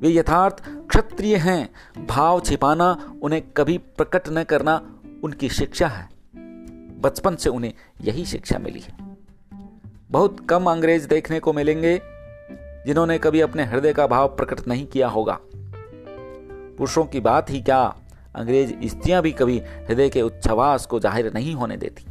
वे 0.00 0.10
यथार्थ 0.10 0.64
क्षत्रिय 0.68 1.36
हैं। 1.36 1.70
भाव 2.06 2.40
छिपाना 2.40 3.14
उन्हें 3.22 3.42
कभी 3.42 3.78
प्रकट 3.78 4.22
न 4.28 4.44
करना 4.44 5.00
उनकी 5.24 5.48
शिक्षा 5.48 5.86
है। 5.88 6.08
बचपन 7.00 7.36
से 7.36 7.50
उन्हें 7.50 7.74
यही 8.00 8.24
शिक्षा 8.24 8.58
मिली 8.58 8.80
है। 8.80 9.16
बहुत 10.10 10.46
कम 10.50 10.70
अंग्रेज़ 10.70 11.08
देखने 11.08 11.40
को 11.40 11.52
मिलेंगे 11.52 12.00
जिन्होंने 12.86 13.18
कभी 13.18 13.40
अपने 13.40 13.64
हृदय 13.64 13.92
का 13.92 14.06
भाव 14.06 14.28
प्रकट 14.28 14.68
नहीं 14.68 14.86
किया 14.86 15.08
होगा। 15.08 15.40
पुरुषों 16.78 17.04
की 17.04 17.20
बात 17.20 17.50
ही 17.50 17.60
क्या? 17.60 17.96
अंग्रेज़ 18.36 18.88
स्त्रियाँ 18.88 19.22
भी 19.22 19.32
कभी 19.32 19.58
हृदय 19.58 20.08
के 20.08 20.22
उच्छ्वास 20.22 20.86
को 20.86 21.00
ज़ाहिर 21.00 21.32
नहीं 21.34 21.54
होने 21.54 21.76
देती। 21.76 22.04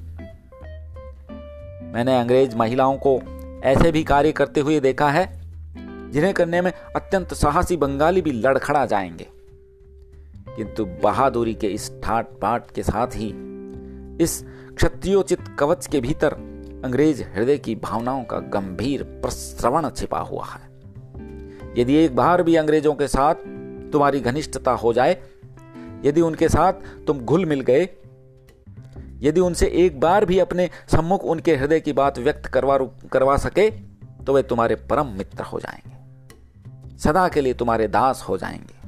मैंने 1.93 2.19
अंग्रेज़ 2.19 2.55
महिलाओं 2.55 2.97
को 2.97 3.21
ऐसे 3.63 3.91
भी 3.91 4.03
कार्य 4.03 4.31
करते 4.31 4.59
हुए 4.59 4.79
देखा 4.79 5.09
है, 5.09 5.41
जिन्हें 6.11 6.33
करने 6.33 6.61
में 6.61 6.71
अत्यंत 6.95 7.33
साहसी 7.33 7.77
बंगाली 7.77 8.21
भी 8.21 8.31
लड़खड़ा 8.31 8.85
जाएँगे। 8.85 9.27
किंतु 10.55 10.85
बहादुरी 10.85 11.53
के 11.53 11.67
इस 11.67 11.91
ठाट 12.03 12.27
पाट 12.41 12.71
के 12.71 12.83
साथ 12.83 13.07
ही 13.07 13.27
इस 14.23 14.45
क्षत्रियोचित 14.75 15.39
कवच 15.59 15.87
के 15.87 16.01
भीतर 16.01 16.33
अंग्रेज़ 16.85 17.23
हृदय 17.23 17.57
की 17.57 17.75
भावनाओं 17.75 18.23
का 18.23 18.39
गंभीर 18.39 19.03
प्रश्रवण 19.03 19.89
छिपा 19.89 20.19
हुआ 20.19 20.45
है। 20.45 20.61
यदि 21.77 21.95
एक 21.95 22.15
बार 22.15 22.43
भी 22.43 22.55
अंग्रेज़ों 22.55 22.93
के 22.93 23.07
साथ 23.07 23.35
तुम्हारी 23.91 24.19
घनिष्ठता 24.19 24.71
हो 24.71 24.93
जाए 24.93 25.21
यदि 26.05 26.21
उनके 26.21 26.49
साथ 26.49 26.73
तुम 27.07 27.19
घुल 27.19 27.45
मिल 27.45 27.61
गए, 27.61 27.87
यदि 29.19 29.39
उनसे 29.39 29.67
एक 29.77 29.99
बार 29.99 30.25
भी 30.25 30.39
अपने 30.39 30.69
सम्मुख 30.91 31.23
उनके 31.23 31.55
हृदय 31.55 31.79
की 31.79 31.93
बात 31.93 32.19
व्यक्त 32.19 32.45
करवा 32.45 32.77
करवा 33.11 33.37
सके 33.37 33.69
तो 34.25 34.33
वे 34.33 34.43
तुम्हारे 34.43 34.75
परम 34.75 35.07
मित्र 35.07 35.43
हो 35.43 35.59
जाएँगे। 35.59 36.97
सदा 36.97 37.27
के 37.27 37.41
लिए 37.41 37.53
तुम्हारे 37.53 37.87
दास 37.87 38.25
हो 38.29 38.37
जाएँगे। 38.37 38.81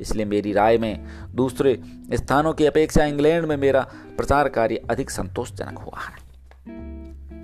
इसलिए 0.00 0.24
मेरी 0.24 0.52
राय 0.52 0.78
में 0.78 1.06
दूसरे 1.34 1.80
स्थानों 2.12 2.52
की 2.52 2.66
अपेक्षा 2.66 3.04
इंग्लैंड 3.04 3.46
में 3.46 3.56
मेरा 3.56 3.80
प्रचार 4.16 4.48
कार्य 4.48 4.76
अधिक 4.90 5.10
संतोषजनक 5.10 5.78
हुआ 5.78 6.00
है। 6.00 6.22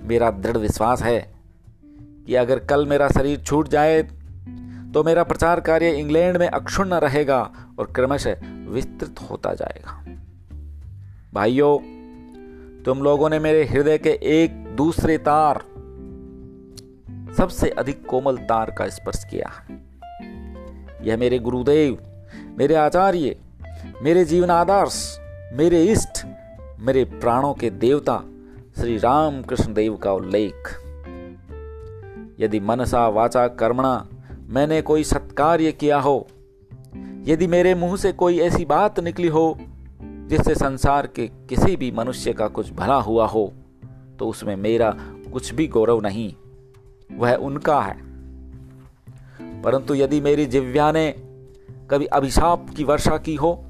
मेरा 0.07 0.31
दृढ़ 0.31 0.57
विश्वास 0.57 1.01
है 1.01 1.19
कि 2.27 2.35
अगर 2.35 2.59
कल 2.59 2.85
मेरा 2.85 3.07
शरीर 3.09 3.39
छूट 3.39 3.67
जाए 3.67 4.01
तो 4.93 5.03
मेरा 5.03 5.23
प्रचार 5.23 5.59
कार्य 5.59 5.91
इंग्लैंड 5.91 6.37
में 6.37 6.47
अक्षुण्ण 6.47 6.93
रहेगा 6.93 7.51
और 7.81 7.91
क्रमशः 7.91 8.35
विस्तृत 8.69 9.15
होता 9.31 9.53
जाएगा। 9.53 10.05
भाइयों, 11.33 11.77
तुम 12.83 13.03
लोगों 13.03 13.29
ने 13.29 13.39
मेरे 13.39 13.65
हृदय 13.65 13.97
के 13.97 14.09
एक 14.09 14.75
दूसरे 14.75 15.17
तार, 15.17 15.61
सबसे 17.37 17.69
अधिक 17.69 18.05
कोमल 18.05 18.37
तार 18.37 18.71
का 18.71 18.89
स्पर्श 18.89 19.23
किया 19.23 19.49
है। 19.49 19.81
यह 21.07 21.17
मेरे 21.17 21.39
गुरुदेव, 21.39 21.97
मेरे 22.57 22.75
आचार्य, 22.75 23.35
मेरे 24.01 24.25
जीवन 24.25 24.49
आदर्श 24.49 25.17
मेरे 25.53 25.83
इष्ट, 25.83 26.25
मेरे 26.79 27.03
प्राणों 27.03 27.53
के 27.53 27.69
देवता, 27.69 28.23
श्री 28.75 28.97
राम 28.97 29.41
कृष्ण 29.41 29.73
देव 29.73 29.95
का 29.95 30.11
उल्लेख। 30.11 30.69
यदि 32.39 32.59
मनसा 32.59 33.07
वाचा 33.07 33.47
कर्मणा, 33.47 34.07
मैंने 34.47 34.81
कोई 34.81 35.03
सत्कार्य 35.03 35.71
किया 35.71 35.99
हो 35.99 36.27
यदि 37.21 37.47
मेरे 37.47 37.75
मुँह 37.75 37.97
से 37.97 38.11
कोई 38.11 38.39
ऐसी 38.39 38.65
बात 38.65 38.99
निकली 38.99 39.27
हो, 39.27 39.57
जिससे 40.01 40.55
संसार 40.55 41.07
के 41.07 41.27
किसी 41.27 41.75
भी 41.75 41.91
मनुष्य 41.91 42.33
का 42.33 42.47
कुछ 42.47 42.71
भला 42.73 42.95
हुआ 42.95 43.25
हो 43.27 43.53
तो 44.19 44.27
उसमें 44.27 44.55
मेरा 44.55 44.97
कुछ 45.33 45.53
भी 45.53 45.67
गौरव 45.67 46.01
नहीं। 46.01 46.33
वह 47.17 47.35
उनका 47.35 47.81
है। 47.81 47.97
परंतु 49.61 49.95
यदि 49.95 50.21
मेरी 50.21 50.45
जिव्या 50.45 50.91
ने 50.91 51.11
कभी 51.89 52.05
अभिशाप 52.05 52.69
की 52.77 52.83
वर्षा 52.83 53.17
की 53.17 53.35
हो, 53.35 53.65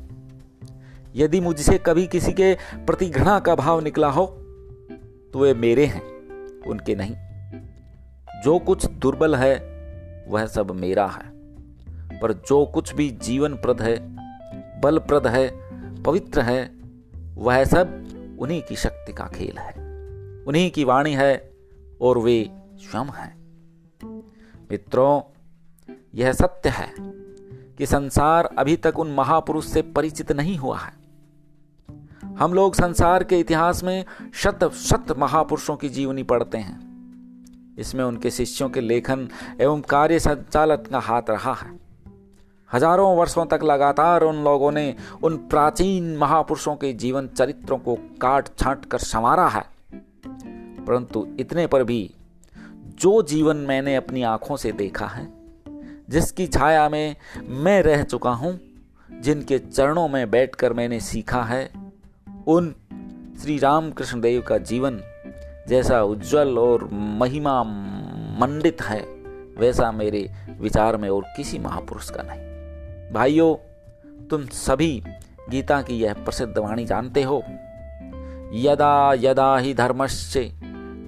यदि 1.16 1.40
मुझसे 1.40 1.78
कभी 1.78 2.08
किसी 2.08 2.34
के 2.34 2.54
प्रति 2.76 3.10
घृणा 3.10 3.40
का 3.40 3.56
भाव 3.56 3.80
निकला 3.80 4.10
हो 4.10 4.26
तो 5.34 5.40
वे 5.40 5.54
मेरे 5.54 5.86
हैं, 5.86 6.04
उनके 6.68 6.96
नहीं। 6.96 7.16
जो 8.44 8.60
कुछ 8.60 8.86
दुर्बल 8.86 9.36
है, 9.36 9.56
वह 10.30 10.46
सब 10.46 10.72
मेरा 10.72 11.08
है। 11.08 11.31
पर 12.22 12.34
जो 12.34 12.66
कुछ 12.66 12.94
भी 12.94 13.10
जीवन 13.10 13.54
प्रद 13.54 13.82
है, 13.82 14.00
बलप्रद 14.82 15.28
है, 15.28 15.52
पवित्र 16.04 16.42
है, 16.42 16.72
वह 17.36 17.64
सब 17.64 18.08
उन्हीं 18.40 18.62
की 18.62 18.76
शक्ति 18.76 19.14
का 19.14 19.26
खेल 19.26 19.58
है। 19.58 19.74
उन्हीं 20.44 20.72
की 20.72 20.84
वाणी 20.84 21.14
है 21.14 21.52
और 22.02 22.18
वे 22.18 22.52
स्वयं 22.76 23.06
हैं। 23.06 23.42
मित्रों, 24.72 25.22
यह 26.16 26.34
सत्य 26.34 26.70
है 26.70 26.94
कि 27.78 27.86
संसार 27.86 28.46
अभी 28.46 28.78
तक 28.78 29.00
उन 29.00 29.12
महापुरुष 29.12 29.66
से 29.66 29.82
परिचित 29.82 30.32
नहीं 30.32 30.58
हुआ 30.58 30.80
है। 30.80 31.02
हम 32.36 32.54
लोग 32.54 32.76
संसार 32.76 33.24
के 33.24 33.40
इतिहास 33.40 33.84
में 33.84 34.06
शत 34.34 34.72
शत 34.74 35.16
महापुरुषों 35.18 35.76
की 35.76 35.90
जीवनी 35.90 36.24
पढ़ते 36.24 36.58
हैं। 36.58 36.92
इसमें 37.78 38.04
उनके 38.04 38.32
शिष्यों 38.32 38.70
के 38.70 38.82
लेखन 38.82 39.30
एवं 39.62 39.82
कार्य 39.82 40.20
संचालन 40.20 40.76
का 40.76 41.00
हाथ 41.00 41.22
रहा 41.30 41.54
है। 41.54 41.81
हज़ारों 42.74 43.16
वर्षों 43.18 43.46
तक 43.46 43.60
लगातार 43.64 44.22
उन 44.22 44.44
लोगों 44.44 44.72
ने 44.72 44.96
उन 45.24 45.38
प्राचीन 45.38 46.18
महापुरुषों 46.18 46.76
के 46.76 46.94
जीवन 46.94 47.28
चरित्रों 47.28 47.78
को 47.78 47.96
काट 48.22 48.50
छांट 48.60 48.86
कर 48.86 48.98
संवारा 48.98 49.48
है। 49.48 49.64
परंतु 50.86 51.28
इतने 51.40 51.68
पर 51.68 51.84
भी 51.84 52.14
जो 53.00 53.22
जीवन 53.22 53.58
मैंने 53.58 53.96
अपनी 53.96 54.24
आँखों 54.24 54.58
से 54.58 54.72
देखा 54.72 55.06
है, 55.06 55.28
जिसकी 56.10 56.48
छाया 56.48 56.90
में 56.90 57.16
मैं 57.48 57.82
रह 57.82 58.04
चुका 58.04 58.32
हूँ, 58.32 58.60
जिनके 59.22 59.60
चरणों 59.60 60.08
में 60.08 60.32
बैठकर 60.32 60.74
मैंने 60.74 61.00
सीखा 61.00 61.42
है, 61.44 61.70
उन 62.48 62.76
श्री 63.42 63.58
राम 63.58 63.92
कृष्ण 63.92 64.22
देव 64.22 64.42
का 64.42 64.58
जीवन 64.58 65.02
जैसा 65.68 66.04
उज्जवल 66.04 66.58
और 66.58 66.90
महिमा 66.94 67.64
मंडित 68.40 68.82
है, 68.82 69.02
वैसा 69.58 69.92
मेरे 69.92 70.30
विचार 70.60 70.98
में 70.98 71.10
और 71.10 71.26
किसी 71.38 71.60
महापुरुष 71.60 72.10
का 72.10 72.24
नहीं। 72.24 72.51
भाइयों, 73.14 73.56
तुम 74.28 74.46
सभी 74.46 75.04
गीता 75.50 75.82
की 75.82 76.00
यह 76.00 76.14
प्रसिद्ध 76.14 76.58
वाणी 76.58 76.86
जानते 76.86 77.24
हो। 77.24 77.44
यदा 78.54 79.14
यदा 79.14 79.58
ही 79.58 79.74
धर्मश्चे 79.74 80.52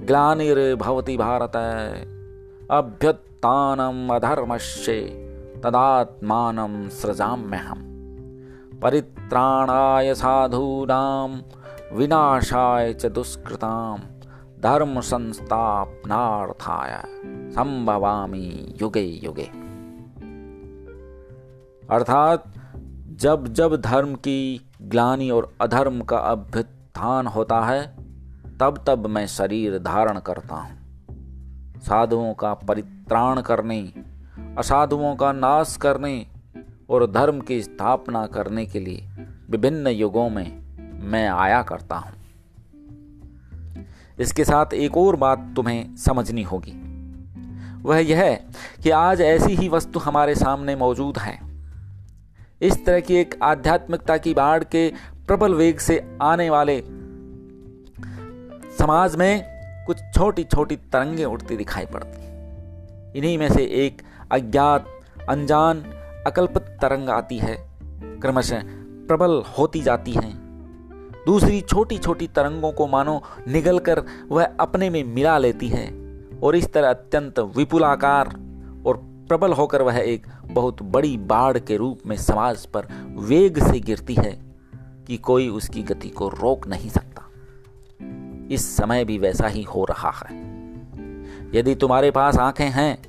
ग्लानिर्भवति 0.06 1.18
भारत, 1.18 1.52
अभ्युत्थानम् 2.72 4.12
अधर्मस्य 4.12 5.02
तदात्मानं 5.64 6.90
सृजाम्यहम्। 6.90 8.80
परित्राणाय 8.80 10.14
साधूनां, 10.14 11.42
विनाशाय 11.98 12.94
च 12.94 13.06
दुष्कृतां 13.06 13.98
धर्म 14.60 15.00
संस्थापनार्थाय 15.00 17.04
संभवामी 17.52 18.76
युगे 18.82 19.00
युगे। 19.00 19.63
अर्थात 21.92 22.44
जब 23.10 23.48
जब 23.48 23.82
धर्म 23.82 24.16
की 24.16 24.70
ग्लानी 24.82 25.30
और 25.30 25.56
अधर्म 25.62 26.02
का 26.02 26.18
अभ्युत्थान 26.18 27.28
होता 27.28 27.66
है, 27.66 27.96
तब 28.60 28.84
तब 28.88 29.08
मैं 29.08 29.28
शरीर 29.28 29.80
धारण 29.80 30.20
करता 30.20 30.56
हूँ। 30.56 30.84
साधुओं 31.80 32.34
का 32.34 32.54
परित्राण 32.54 33.42
करने, 33.42 33.94
असाधुओं 34.58 35.16
का 35.16 35.32
नाश 35.32 35.78
करने 35.82 36.28
और 36.90 37.12
धर्म 37.12 37.42
की 37.42 37.62
स्थापना 37.62 38.26
करने 38.26 38.66
के 38.66 38.80
लिए 38.80 39.10
विभिन्न 39.50 39.88
युगों 39.88 40.30
में 40.30 40.64
मैं 41.02 41.30
आया 41.30 41.62
करता 41.62 41.96
हूँ। 41.96 42.14
इसके 44.20 44.46
साथ 44.46 44.74
एक 44.74 44.98
और 44.98 45.16
बात 45.16 45.54
तुम्हें 45.56 45.96
समझनी 45.96 46.44
होगी। 46.44 46.94
वह 47.82 47.98
यह 48.00 48.40
कि 48.84 48.90
आज 48.90 49.22
ऐसी 49.22 49.56
ही 49.56 49.70
वस्तु 49.70 50.00
हमारे 50.00 50.36
सामने 50.36 50.76
मौजूद 50.76 51.18
है। 51.18 51.53
इस 52.64 52.86
तरह 52.86 53.00
की 53.00 53.16
एक 53.16 53.36
आध्यात्मिकता 53.44 54.18
की 54.18 54.34
बाढ़ 54.34 54.64
के 54.64 54.94
प्रबल 55.28 55.54
वेग 55.54 55.80
से 55.80 56.18
आने 56.22 56.50
वाले 56.50 56.84
समाज 58.80 59.16
में 59.16 59.44
कुछ 59.88 59.98
छोटी 59.98 60.44
छोटी 60.44 60.76
तरंगे 60.76 61.26
उठती 61.26 61.58
दिखाई 61.58 61.86
पड़ती 61.86 62.24
इन्हीं 63.20 63.38
में 63.38 63.50
से 63.50 63.64
एक 63.64 64.02
अज्ञात, 64.32 64.86
अनजान, 65.30 65.82
अकल्पित 66.28 66.62
तरंग 66.62 67.10
आती 67.10 67.38
है। 67.38 67.70
क्रमशः 68.22 68.62
प्रबल 69.08 69.44
होती 69.60 69.82
जाती 69.82 70.12
है। 70.12 70.34
दूसरी 71.26 71.62
छोटी 71.62 71.98
छोटी 71.98 72.28
तरंगों 72.28 72.72
को 72.72 72.88
मानो 72.88 73.22
निगल 73.48 73.80
कर 73.80 74.04
वह 74.30 74.46
अपने 74.60 74.90
में 74.90 75.04
मिला 75.04 75.38
लेती 75.38 75.68
है 75.68 75.88
और 76.44 76.56
इस 76.56 76.74
तरह 76.74 76.90
अत्यंत 76.90 77.40
विपुलाकार 77.40 78.53
प्रबल 79.28 79.54
होकर 79.54 79.82
वह 79.82 79.98
एक 79.98 80.28
बहुत 80.46 80.82
बड़ी 80.84 81.18
बाढ़ 81.18 81.58
के 81.60 81.78
रूप 81.78 82.00
में 82.06 82.16
समाज 82.18 82.66
पर 82.66 82.88
वेग 83.20 83.60
से 83.64 83.80
गिरती 83.80 84.16
है 84.16 84.32
कि 85.08 85.18
कोई 85.18 85.48
उसकी 85.50 85.84
गति 85.84 86.10
को 86.10 86.28
रोक 86.30 86.68
नहीं 86.68 86.90
सकता। 86.90 87.30
इस 88.52 88.78
समय 88.78 89.06
भी 89.06 89.18
वैसा 89.18 89.48
ही 89.48 89.64
हो 89.64 89.86
रहा 89.86 90.12
है। 90.12 90.42
यदि 91.56 91.76
तुम्हारे 91.76 92.12
पास 92.12 92.38
आँखें 92.38 92.70
हैं 92.70 93.02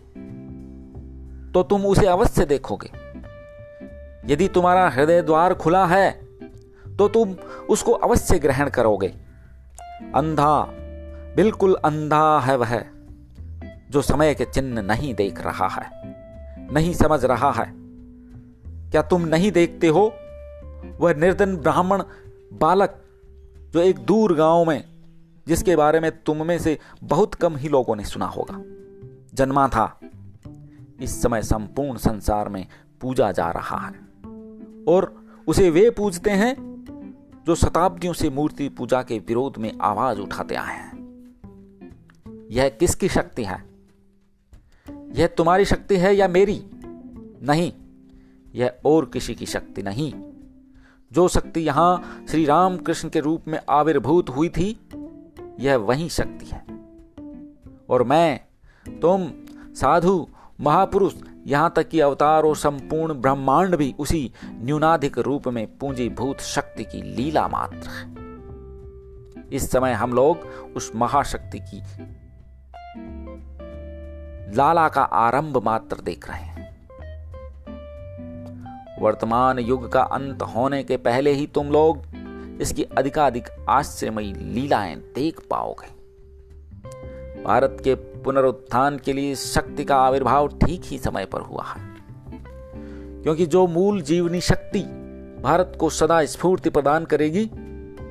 तो 1.52 1.62
तुम 1.62 1.87
उसे 1.87 2.06
अवश्य 2.06 2.44
देखोगे। 2.44 2.90
यदि 4.33 4.49
तुम्हारा 4.49 4.88
हृदय 4.88 5.23
द्वार 5.23 5.54
खुला 5.54 5.87
है 5.87 6.11
तो 6.99 7.09
तुम 7.09 7.37
उसको 7.68 7.92
अवश्य 7.92 8.38
ग्रहण 8.38 8.71
करोगे। 8.71 9.09
अंधा, 10.14 10.66
बिल्कुल 11.37 11.75
अंधा 11.75 12.40
है 12.40 12.56
वह। 12.56 12.85
जो 13.94 14.02
समय 14.02 14.34
के 14.34 14.44
चिन्ह 14.44 14.82
नहीं 14.82 15.14
देख 15.14 15.40
रहा 15.40 15.68
है, 15.68 15.86
नहीं 16.72 16.94
समझ 16.94 17.24
रहा 17.24 17.50
है। 17.52 17.72
क्या 18.90 19.02
तुम 19.02 19.24
नहीं 19.24 19.50
देखते 19.52 19.88
हो? 19.88 20.12
वह 21.00 21.14
निर्धन 21.14 21.56
ब्राह्मण 21.56 22.02
बालक 22.52 22.96
जो 23.72 23.80
एक 23.80 23.98
दूर 23.98 24.34
गाँव 24.34 24.64
में, 24.64 24.84
जिसके 25.46 25.76
बारे 25.76 26.00
में 26.00 26.10
तुम 26.22 26.46
में 26.46 26.58
से 26.58 26.78
बहुत 27.02 27.34
कम 27.34 27.56
ही 27.56 27.68
लोगों 27.68 27.96
ने 27.96 28.04
सुना 28.04 28.26
होगा, 28.26 28.60
जन्मा 29.34 29.68
था। 29.68 30.00
इस 31.00 31.22
समय 31.22 31.42
संपूर्ण 31.42 31.98
संसार 31.98 32.48
में 32.48 32.66
पूजा 33.00 33.32
जा 33.32 33.50
रहा 33.50 33.78
है, 33.78 33.94
और 34.88 35.14
उसे 35.46 35.70
वे 35.70 35.90
पूजते 35.90 36.30
हैं 36.30 36.54
जो 37.46 37.54
शताब्दियों 37.54 38.12
से 38.12 38.30
मूर्ति 38.30 38.68
पूजा 38.68 39.02
के 39.02 39.18
विरोध 39.18 39.58
में 39.58 39.72
आवाज़ 39.82 40.20
उठाते 40.20 40.54
आए 40.54 40.76
हैं। 40.76 40.92
यह 42.50 42.68
किसकी 42.68 43.08
शक्ति 43.08 43.44
है? 43.44 43.73
यह 44.90 45.26
तुम्हारी 45.26 45.64
शक्ति 45.64 45.96
है 45.96 46.16
या 46.16 46.28
मेरी? 46.28 46.64
नहीं, 47.42 47.72
यह 48.54 48.74
और 48.84 49.04
किसी 49.04 49.34
की 49.34 49.46
शक्ति 49.46 49.82
नहीं। 49.82 50.12
जो 51.12 51.28
शक्ति 51.28 51.60
यहाँ 51.60 52.24
श्री 52.30 52.44
राम 52.44 52.76
कृष्ण 52.76 53.08
के 53.08 53.20
रूप 53.20 53.48
में 53.48 53.60
आविर्भूत 53.70 54.30
हुई 54.30 54.48
थी, 54.48 54.80
यह 55.60 55.76
वही 55.76 56.08
शक्ति 56.08 56.46
है। 56.46 56.64
और 57.90 58.02
मैं, 58.02 58.40
तुम, 59.00 59.32
साधु, 59.74 60.28
महापुरुष, 60.60 61.14
यहाँ 61.46 61.72
तक 61.76 61.88
कि 61.88 62.00
अवतार 62.00 62.42
और 62.42 62.56
संपूर्ण 62.56 63.14
ब्रह्मांड 63.14 63.76
भी 63.76 63.94
उसी 63.98 64.32
न्यूनाधिक 64.44 65.18
रूप 65.18 65.48
में 65.48 65.78
पूंजीभूत 65.78 66.40
शक्ति 66.40 66.84
की 66.84 67.02
लीला 67.02 67.48
मात्र 67.48 67.88
है। 67.88 68.14
इस 69.52 69.70
समय 69.70 69.92
हम 69.92 70.12
लोग 70.12 70.38
उस 70.76 70.92
महाशक्ति 70.96 71.58
की 71.58 71.82
लाला 74.54 74.88
का 74.88 75.02
आरंभ 75.02 75.62
मात्र 75.64 75.96
देख 76.00 76.31
रहे 76.31 76.42
हैं। 76.42 76.55
वर्तमान 79.02 79.59
युग 79.59 79.92
का 79.92 80.02
अंत 80.02 80.42
होने 80.42 80.85
के 80.85 80.96
पहले 80.96 81.33
ही 81.33 81.46
तुम 81.46 81.68
लोग 81.68 82.02
इसकी 82.61 82.83
अधिकाधिक 82.83 83.44
आश्चर्यमयी 83.68 84.33
लीलाएँ 84.33 84.96
देख 84.96 85.40
पाओगे। 85.50 85.94
भारत 87.44 87.76
के 87.85 87.94
पुनरुत्थान 87.94 88.98
के 88.98 89.12
लिए 89.12 89.35
शक्ति 89.35 89.85
का 89.85 89.96
आविर्भाव 89.96 90.48
ठीक 90.48 90.83
ही 90.85 90.98
समय 90.98 91.24
पर 91.24 91.40
हुआ 91.40 91.64
है। 91.64 91.94
क्योंकि 93.22 93.46
जो 93.46 93.66
मूल 93.66 94.02
जीवनी 94.02 94.40
शक्ति 94.40 94.81
भारत 95.42 95.76
को 95.81 95.90
सदा 95.90 96.24
स्फूर्ति 96.24 96.70
प्रदान 96.70 97.05
करेगी, 97.05 97.50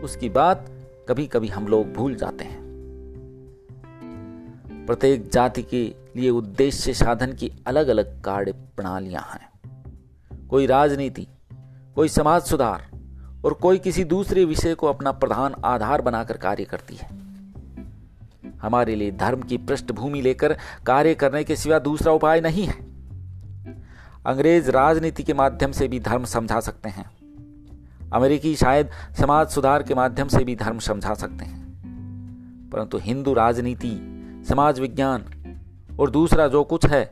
उसकी 0.02 0.30
बात 0.30 0.70
कभी 1.10 1.28
कभी 1.28 1.48
हम 1.48 1.68
लोग 1.68 1.94
भूल 1.94 2.16
जाते 2.16 2.46
हैं। 2.46 2.64
प्रत्येक 4.88 5.30
जाति 5.30 5.64
के 5.64 6.03
लिए 6.16 6.30
उद्देश्य 6.30 6.94
साधन 6.94 7.34
की 7.34 7.64
अलग 7.68 7.88
अलग 7.88 8.22
कार्य 8.22 8.52
प्रणालियाँ 8.52 9.28
हैं। 9.34 9.54
कोई 10.48 10.66
राजनीति, 10.66 11.28
कोई 11.96 12.10
समाज 12.10 12.42
सुधार 12.42 12.90
और 13.46 13.54
कोई 13.54 13.78
किसी 13.78 14.04
दूसरे 14.04 14.46
विषय 14.46 14.76
को 14.76 14.88
अपना 14.88 15.12
प्रधान 15.12 15.56
आधार 15.66 16.02
बनाकर 16.02 16.38
कार्य 16.38 16.66
करती 16.66 16.96
है। 16.96 17.24
हमारे 18.62 18.96
लिए 18.96 19.12
धर्म 19.12 19.42
की 19.42 19.58
पृष्ठभूमि 19.58 20.22
लेकर 20.22 20.58
कार्य 20.86 21.16
करने 21.16 21.44
के 21.44 21.56
सिवा 21.56 21.80
दूसरा 21.80 22.14
उपाय 22.14 22.42
नहीं 22.42 22.66
है। 22.66 22.74
अंग्रेज़ 24.26 24.72
राजनीति 24.72 25.24
के 25.24 25.34
माध्यम 25.34 25.72
से 25.72 25.88
भी 25.88 26.00
धर्म 26.00 26.24
समझा 26.24 26.60
सकते 26.60 26.90
हैं। 26.90 27.12
अमेरिकी 28.14 28.56
शायद 28.56 28.90
समाज 29.20 29.50
सुधार 29.50 29.84
के 29.84 29.96
माध्यम 29.96 30.28
से 30.28 30.44
भी 30.44 30.56
धर्म 30.56 30.80
समझा 30.80 31.14
सकते 31.14 31.46
हैं। 31.46 31.64
परंतु 32.70 32.98
हिंदू 32.98 33.34
राजनीति, 33.34 34.10
समाज 34.50 34.80
विज्ञान 34.80 35.43
और 36.00 36.10
दूसरा 36.10 36.48
जो 36.48 36.64
कुछ 36.64 36.86
है, 36.86 37.06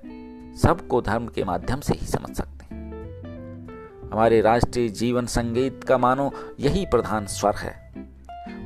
सबको 0.58 1.02
धर्म 1.02 1.28
के 1.28 1.44
माध्यम 1.44 1.80
से 1.80 1.94
ही 1.94 2.08
समझ 2.08 2.36
सकते 2.36 2.66
हैं। 2.66 2.80
हमारे 4.12 4.42
राष्ट्रीय 4.42 4.90
जीवन 4.90 5.26
संगीत 5.26 5.84
का 5.84 5.98
मानो 5.98 6.32
यही 6.60 6.86
प्रधान 6.86 7.26
स्वर 7.26 7.56
है। 7.56 7.94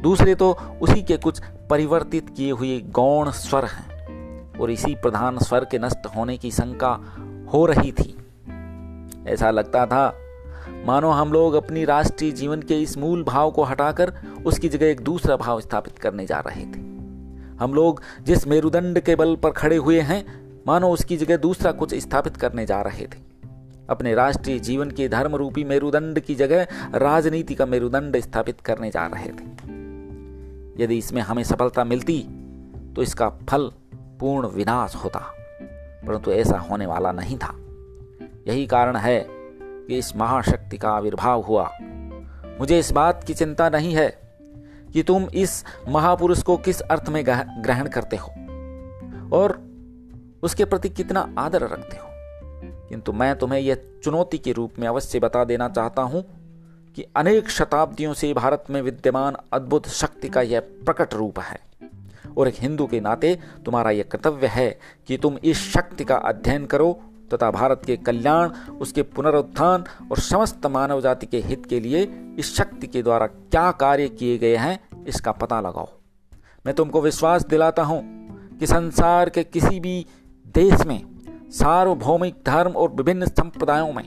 दूसरे 0.02 0.36
तो 0.36 0.52
उसी 0.82 1.02
के 1.02 1.18
कुछ 1.18 1.42
परिवर्तित 1.70 2.30
किए 2.30 2.52
हुए 2.52 2.80
गौण 2.80 3.32
स्वर 3.32 3.66
हैं, 3.66 4.60
और 4.60 4.72
इसी 4.72 4.96
प्रधान 4.96 5.38
स्वर 5.38 5.66
के 5.66 5.80
नष्ट 5.80 6.06
होने 6.06 6.38
की 6.38 6.52
शंका 6.52 7.00
हो 7.54 7.66
रही 7.66 7.92
थी। 7.92 8.16
ऐसा 9.28 9.52
लगता 9.52 9.86
था, 9.86 10.14
मानो 10.86 11.10
हम 11.10 11.32
लोग 11.32 11.54
अपनी 11.54 11.86
राष्ट्रीय 11.86 12.32
जीवन 12.32 12.62
के 12.62 12.82
इस 12.82 12.98
मूल 12.98 13.24
भाव 13.24 13.52
को 13.52 13.64
हटाकर 13.64 14.14
उसकी 14.46 14.70
जगह 14.70 14.86
एक 14.86 15.02
दूसरा 15.02 15.38
भाव 15.38 15.62
स्थापित 15.62 16.00
करने 16.00 16.26
जा 16.26 16.40
रहे 16.40 16.66
थे। 16.66 16.95
हम 17.60 17.74
लोग 17.74 18.02
जिस 18.22 18.48
मेरुदंड 18.48 19.00
के 19.00 19.16
बल 19.16 19.36
पर 19.36 19.52
खड़े 19.52 19.76
हुए 19.76 20.00
हैं, 20.02 20.26
मानो 20.68 20.90
उसकी 20.90 21.18
जगह 21.18 21.38
दूसरा 21.38 21.72
कुछ 21.72 21.94
स्थापित 21.96 22.38
करने 22.38 22.66
जा 22.66 22.82
रहे 22.82 23.06
थे। 23.06 23.24
अपने 23.90 24.14
राष्ट्रीय 24.16 24.60
जीवन 24.60 24.92
के 24.92 25.08
धर्म 25.10 25.36
रूपी 25.36 25.64
मेरुदंड 25.64 26.20
की 26.20 26.36
जगह 26.36 26.68
राजनीति 26.96 27.56
का 27.56 27.66
मेरुदंड 27.66 28.20
स्थापित 28.20 28.62
करने 28.62 28.90
जा 28.90 29.06
रहे 29.06 29.30
थे। 29.30 30.84
यदि 30.84 30.98
इसमें 30.98 31.22
हमें 31.22 31.44
सफलता 31.44 31.84
मिलती 31.84 32.20
तो 32.96 33.02
इसका 33.02 33.30
फल 33.50 33.72
पूर्ण 34.20 34.48
विनाश 34.48 34.96
होता, 34.96 35.20
परंतु 36.08 36.32
ऐसा 36.32 36.58
होने 36.60 36.86
वाला 36.86 37.12
नहीं 37.12 37.38
था। 37.38 37.54
यही 38.48 38.66
कारण 38.68 38.96
है 38.96 39.26
कि 39.30 39.98
इस 39.98 40.16
महाशक्ति 40.16 40.78
का 40.78 40.90
आविर्भाव 40.90 41.42
हुआ। 41.42 41.72
मुझे 42.60 42.80
इस 42.80 42.92
बात 42.92 43.24
की 43.24 43.34
चिंता 43.34 43.70
नहीं 43.70 43.94
है 43.94 44.25
कि 44.96 45.04
तुम 45.04 45.24
इस 45.24 45.64
महापुरुष 45.88 46.44
को 46.44 46.58
किस 46.58 46.82
अर्थ 46.82 47.10
में 47.10 47.26
ग्रहण 47.64 47.88
करते 47.88 48.16
हो? 48.16 48.28
और 49.38 49.62
उसके 50.44 50.66
प्रति 50.66 50.90
कितना 50.90 51.36
आदर 51.38 51.62
रखते 51.62 51.98
हो? 51.98 52.08
किंतु 52.90 53.12
मैं 53.12 53.38
तुम्हें 53.38 53.60
यह 53.60 53.78
चुनौती 54.04 54.38
के 54.38 54.52
रूप 54.52 54.74
में 54.80 54.88
अवश्य 54.88 55.20
बता 55.20 55.44
देना 55.44 55.70
चाहता 55.70 56.02
हूँ 56.02 56.26
कि 56.96 57.06
अनेक 57.16 57.50
शताब्दियों 57.50 58.14
से 58.14 58.34
भारत 58.34 58.64
में 58.70 58.82
विद्यमान 58.82 59.36
अद्भुत 59.54 59.88
शक्ति 59.88 60.30
का 60.30 60.42
यह 60.42 60.60
प्रकट 60.60 61.14
रूप 61.14 61.40
है। 61.40 61.60
और 62.38 62.48
एक 62.48 62.56
हिंदू 62.58 62.88
के 62.88 63.00
नाते 63.00 63.40
तुम्हारा 63.66 63.92
यह 63.92 64.04
कर्तव्य 64.04 64.48
है 64.48 64.80
कि 65.08 65.18
तुम 65.18 65.38
इस 65.44 65.74
शक्ति 65.74 66.04
का 66.04 66.16
अध्ययन 66.16 66.66
करो 66.66 67.02
तथा 67.34 67.52
भारत 67.52 67.82
के 67.86 67.96
कल्याण, 67.98 68.50
उसके 68.82 69.02
पुनरुत्थान 69.02 69.84
और 70.12 70.20
समस्त 70.20 70.66
मानव 70.66 71.02
जाति 71.02 71.26
के 71.26 71.40
हित 71.40 71.66
के 71.66 71.80
लिए 71.80 72.04
इस 72.40 72.56
शक्ति 72.56 72.88
के 72.88 73.02
द्वारा 73.04 73.28
क्या 73.28 73.72
कार्य 73.72 74.10
किए 74.10 74.38
गए 74.38 74.56
हैं, 74.56 74.80
इसका 75.08 75.32
पता 75.32 75.62
लगाओ। 75.62 75.90
मैं 76.66 76.76
तुमको 76.76 77.02
विश्वास 77.02 77.46
दिलाता 77.46 77.84
हूँ 77.84 78.02
कि 78.60 78.68
संसार 78.68 79.30
के 79.30 79.44
किसी 79.44 79.80
भी 79.80 80.06
देश 80.56 80.86
में, 80.86 81.02
सार्वभौमिक 81.52 82.36
धर्म 82.46 82.72
और 82.72 82.90
विभिन्न 82.90 83.26
संप्रदायों 83.26 83.94
में, 83.94 84.06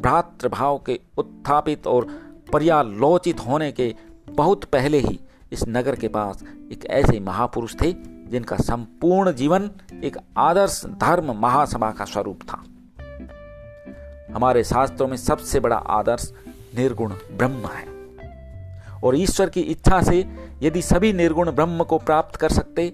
भ्रातृभाव 0.00 0.78
के 0.78 1.00
उत्थापित 1.18 1.86
और 1.86 2.06
पर्यालोचित 2.52 3.40
होने 3.40 3.72
के 3.72 3.94
बहुत 4.30 4.64
पहले 4.64 4.98
ही 4.98 5.18
इस 5.52 5.64
नगर 5.68 5.94
के 5.94 6.08
पास 6.08 6.42
एक 6.72 6.84
ऐसे 6.86 7.20
महापुरुष 7.20 7.74
थे 7.82 7.90
जिनका 8.30 8.56
संपूर्ण 8.56 9.32
जीवन 9.32 9.70
एक 10.04 10.16
आदर्श 10.36 10.82
धर्म 10.86 11.32
महासभा 11.32 11.90
का 11.90 12.04
स्वरूप 12.04 12.40
था। 12.42 12.62
हमारे 14.34 14.64
शास्त्रों 14.64 15.08
में 15.08 15.16
सबसे 15.16 15.60
बड़ा 15.60 15.76
आदर्श 15.76 16.32
निर्गुण 16.76 17.12
ब्रह्म 17.32 17.66
है। 17.66 17.84
और 19.04 19.16
ईश्वर 19.16 19.48
की 19.48 19.60
इच्छा 19.60 20.02
से 20.02 20.26
यदि 20.62 20.82
सभी 20.82 21.12
निर्गुण 21.12 21.50
ब्रह्म 21.50 21.84
को 21.84 21.98
प्राप्त 21.98 22.36
कर 22.36 22.48
सकते, 22.48 22.88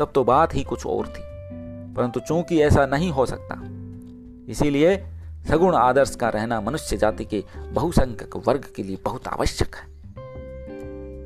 तब 0.00 0.10
तो 0.14 0.24
बात 0.24 0.54
ही 0.54 0.64
कुछ 0.64 0.86
और 0.86 1.06
थी। 1.06 1.22
परंतु 1.94 2.20
चूँकि 2.20 2.60
ऐसा 2.60 2.86
नहीं 2.86 3.10
हो 3.10 3.26
सकता, 3.26 3.60
इसीलिए 4.48 5.06
सगुण 5.48 5.74
आदर्श 5.74 6.14
का 6.16 6.28
रहना 6.28 6.60
मनुष्य 6.60 6.96
जाति 6.96 7.24
के 7.24 7.44
बहुसंख्यक 7.58 8.36
वर्ग 8.36 8.64
के 8.76 8.82
लिए 8.82 8.98
बहुत 9.04 9.28
आवश्यक 9.28 9.74
है। 9.74 9.86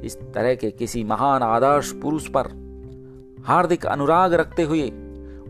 इस 0.07 0.17
तरह 0.35 0.55
के 0.55 0.71
किसी 0.71 1.05
महान 1.05 1.43
आदर्श 1.43 1.93
पुरुष 1.93 2.29
पर 2.29 2.72
हार्दिक 3.47 3.87
अनुराग 3.87 4.35
रखते 4.35 4.63
हुए 4.63 4.89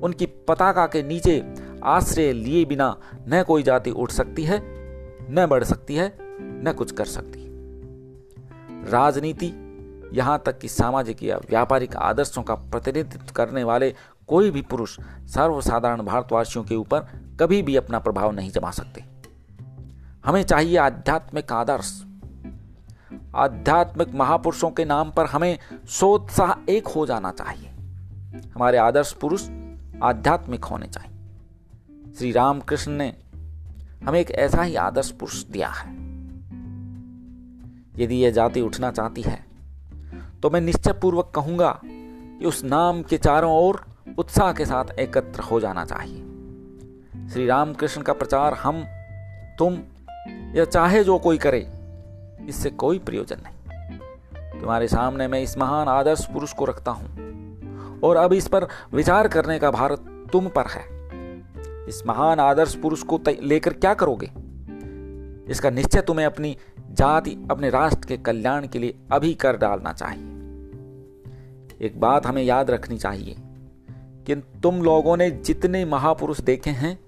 उनकी 0.03 0.27
पताका 0.27 0.87
के 0.87 1.03
नीचे 1.03 1.55
आश्रय 1.85 2.33
लिए 2.33 2.65
बिना 2.65 2.97
न 3.29 3.43
कोई 3.43 3.63
जाति 3.63 3.91
उठ 3.91 4.11
सकती 4.11 4.45
है, 4.45 4.63
न 5.31 5.47
बढ़ 5.51 5.65
सकती 5.65 5.95
है, 5.95 6.17
न 6.41 6.75
कुछ 6.79 6.93
कर 6.93 7.05
सकती। 7.05 7.43
राजनीति, 8.91 9.53
यहाँ 10.13 10.43
तक 10.47 10.59
कि 10.59 10.69
सामाजिक 10.69 11.23
या 11.23 11.37
व्यापारिक 11.37 11.97
आदर्शों 11.97 12.43
का 12.43 12.55
प्रतिनिधित्व 12.55 13.33
करने 13.37 13.65
वाले 13.65 13.95
कोई 14.29 14.51
भी 14.51 14.63
पुरुष 14.63 15.01
सर्वसाधारण 15.23 16.03
भारतवासियों 16.03 16.65
के 16.65 16.75
ऊपर 16.75 16.99
कभी 17.41 17.63
भी 17.63 17.77
अपना 17.77 17.99
प्रभाव 17.99 18.33
नहीं 18.33 18.51
जमा 18.51 18.71
सकते। 18.71 19.05
हमें 20.25 20.43
चाहिए 20.43 20.77
आध्यात्मिक 20.77 21.53
आदर्श। 21.53 22.05
आध्यात्मिक 23.35 24.15
महापुरुषों 24.15 24.71
के 24.71 24.85
नाम 24.85 25.11
पर 25.11 25.27
हमें 25.27 25.59
सोत्साह 25.87 26.55
एक 26.69 26.89
हो 26.89 27.07
जाना 27.07 27.31
चाहिए। 27.31 27.72
हमारे 28.33 28.79
आदर्श 28.79 29.13
पुरुष 29.13 29.49
आध्यात्मिक 30.03 30.65
होने 30.65 30.87
चाहिए। 30.87 32.15
श्री 32.19 32.31
रामकृष्ण 32.33 32.93
ने 32.93 33.13
हमें 34.05 34.19
एक 34.21 34.31
ऐसा 34.31 34.63
ही 34.63 34.77
आदर्श 34.77 35.11
पुरुष 35.11 35.43
दिया 35.45 35.69
है। 35.69 35.91
यदि 37.99 38.17
यह 38.17 38.31
जाति 38.31 38.61
उठना 38.61 38.91
चाहती 38.91 39.23
है 39.23 39.39
तो 40.43 40.51
मैं 40.51 40.61
निश्चय 40.61 40.93
पूर्वक 40.93 41.31
कहूँगा 41.35 41.71
कि 41.85 42.45
उस 42.45 42.63
नाम 42.65 43.03
के 43.03 43.19
चारों 43.19 43.53
ओर 43.53 43.81
उत्साह 44.19 44.53
के 44.53 44.65
साथ 44.67 44.99
एकत्र 44.99 45.43
हो 45.43 45.61
जाना 45.61 45.85
चाहिए। 45.85 47.29
श्री 47.29 47.47
रामकृष्ण 47.47 48.03
का 48.03 48.13
प्रचार 48.13 48.55
हम, 48.55 48.83
तुम 49.59 49.79
या 50.57 50.65
चाहे 50.65 51.05
जो 51.05 51.19
कोई 51.19 51.39
करे, 51.39 51.61
इससे 52.49 52.71
कोई 52.71 52.99
प्रयोजन 52.99 53.37
नहीं। 53.41 54.61
तुम्हारे 54.61 54.89
सामने 54.89 55.29
मैं 55.29 55.41
इस 55.41 55.57
महान 55.59 55.89
आदर्श 55.89 56.25
पुरुष 56.25 56.53
को 56.53 56.65
रखता 56.65 56.91
हूँ। 56.91 57.07
और 58.03 58.17
अब 58.17 58.33
इस 58.33 58.49
पर 58.49 58.67
विचार 58.95 59.29
करने 59.29 59.59
का 59.59 59.71
भारत 59.71 60.29
तुम 60.33 60.49
पर 60.49 60.67
है। 60.67 61.03
इस 61.89 62.03
महान 62.07 62.41
आदर्श 62.41 62.75
पुरुष 62.75 63.03
को 63.03 63.21
लेकर 63.43 63.73
क्या 63.73 63.95
करोगे? 63.95 64.31
इसका 65.51 65.71
निश्चय 65.71 66.01
तुम्हें 66.01 66.27
अपनी 66.27 66.57
जाति, 66.91 67.49
अपने 67.51 67.71
राष्ट्र 67.71 68.07
के 68.07 68.17
कल्याण 68.17 68.67
के 68.67 68.79
लिए 68.79 68.95
अभी 69.13 69.35
कर 69.35 69.57
डालना 69.57 69.93
चाहिए। 69.93 70.25
एक 71.81 72.01
बात 72.01 72.27
हमें 72.27 72.43
याद 72.43 72.71
रखनी 72.71 72.99
चाहिए 72.99 73.37
कि 74.27 74.35
तुम 74.35 74.83
लोगों 74.83 75.17
ने 75.17 75.31
जितने 75.31 75.85
महापुरुष 75.85 76.41
देखे 76.41 76.71
हैं, 76.71 76.99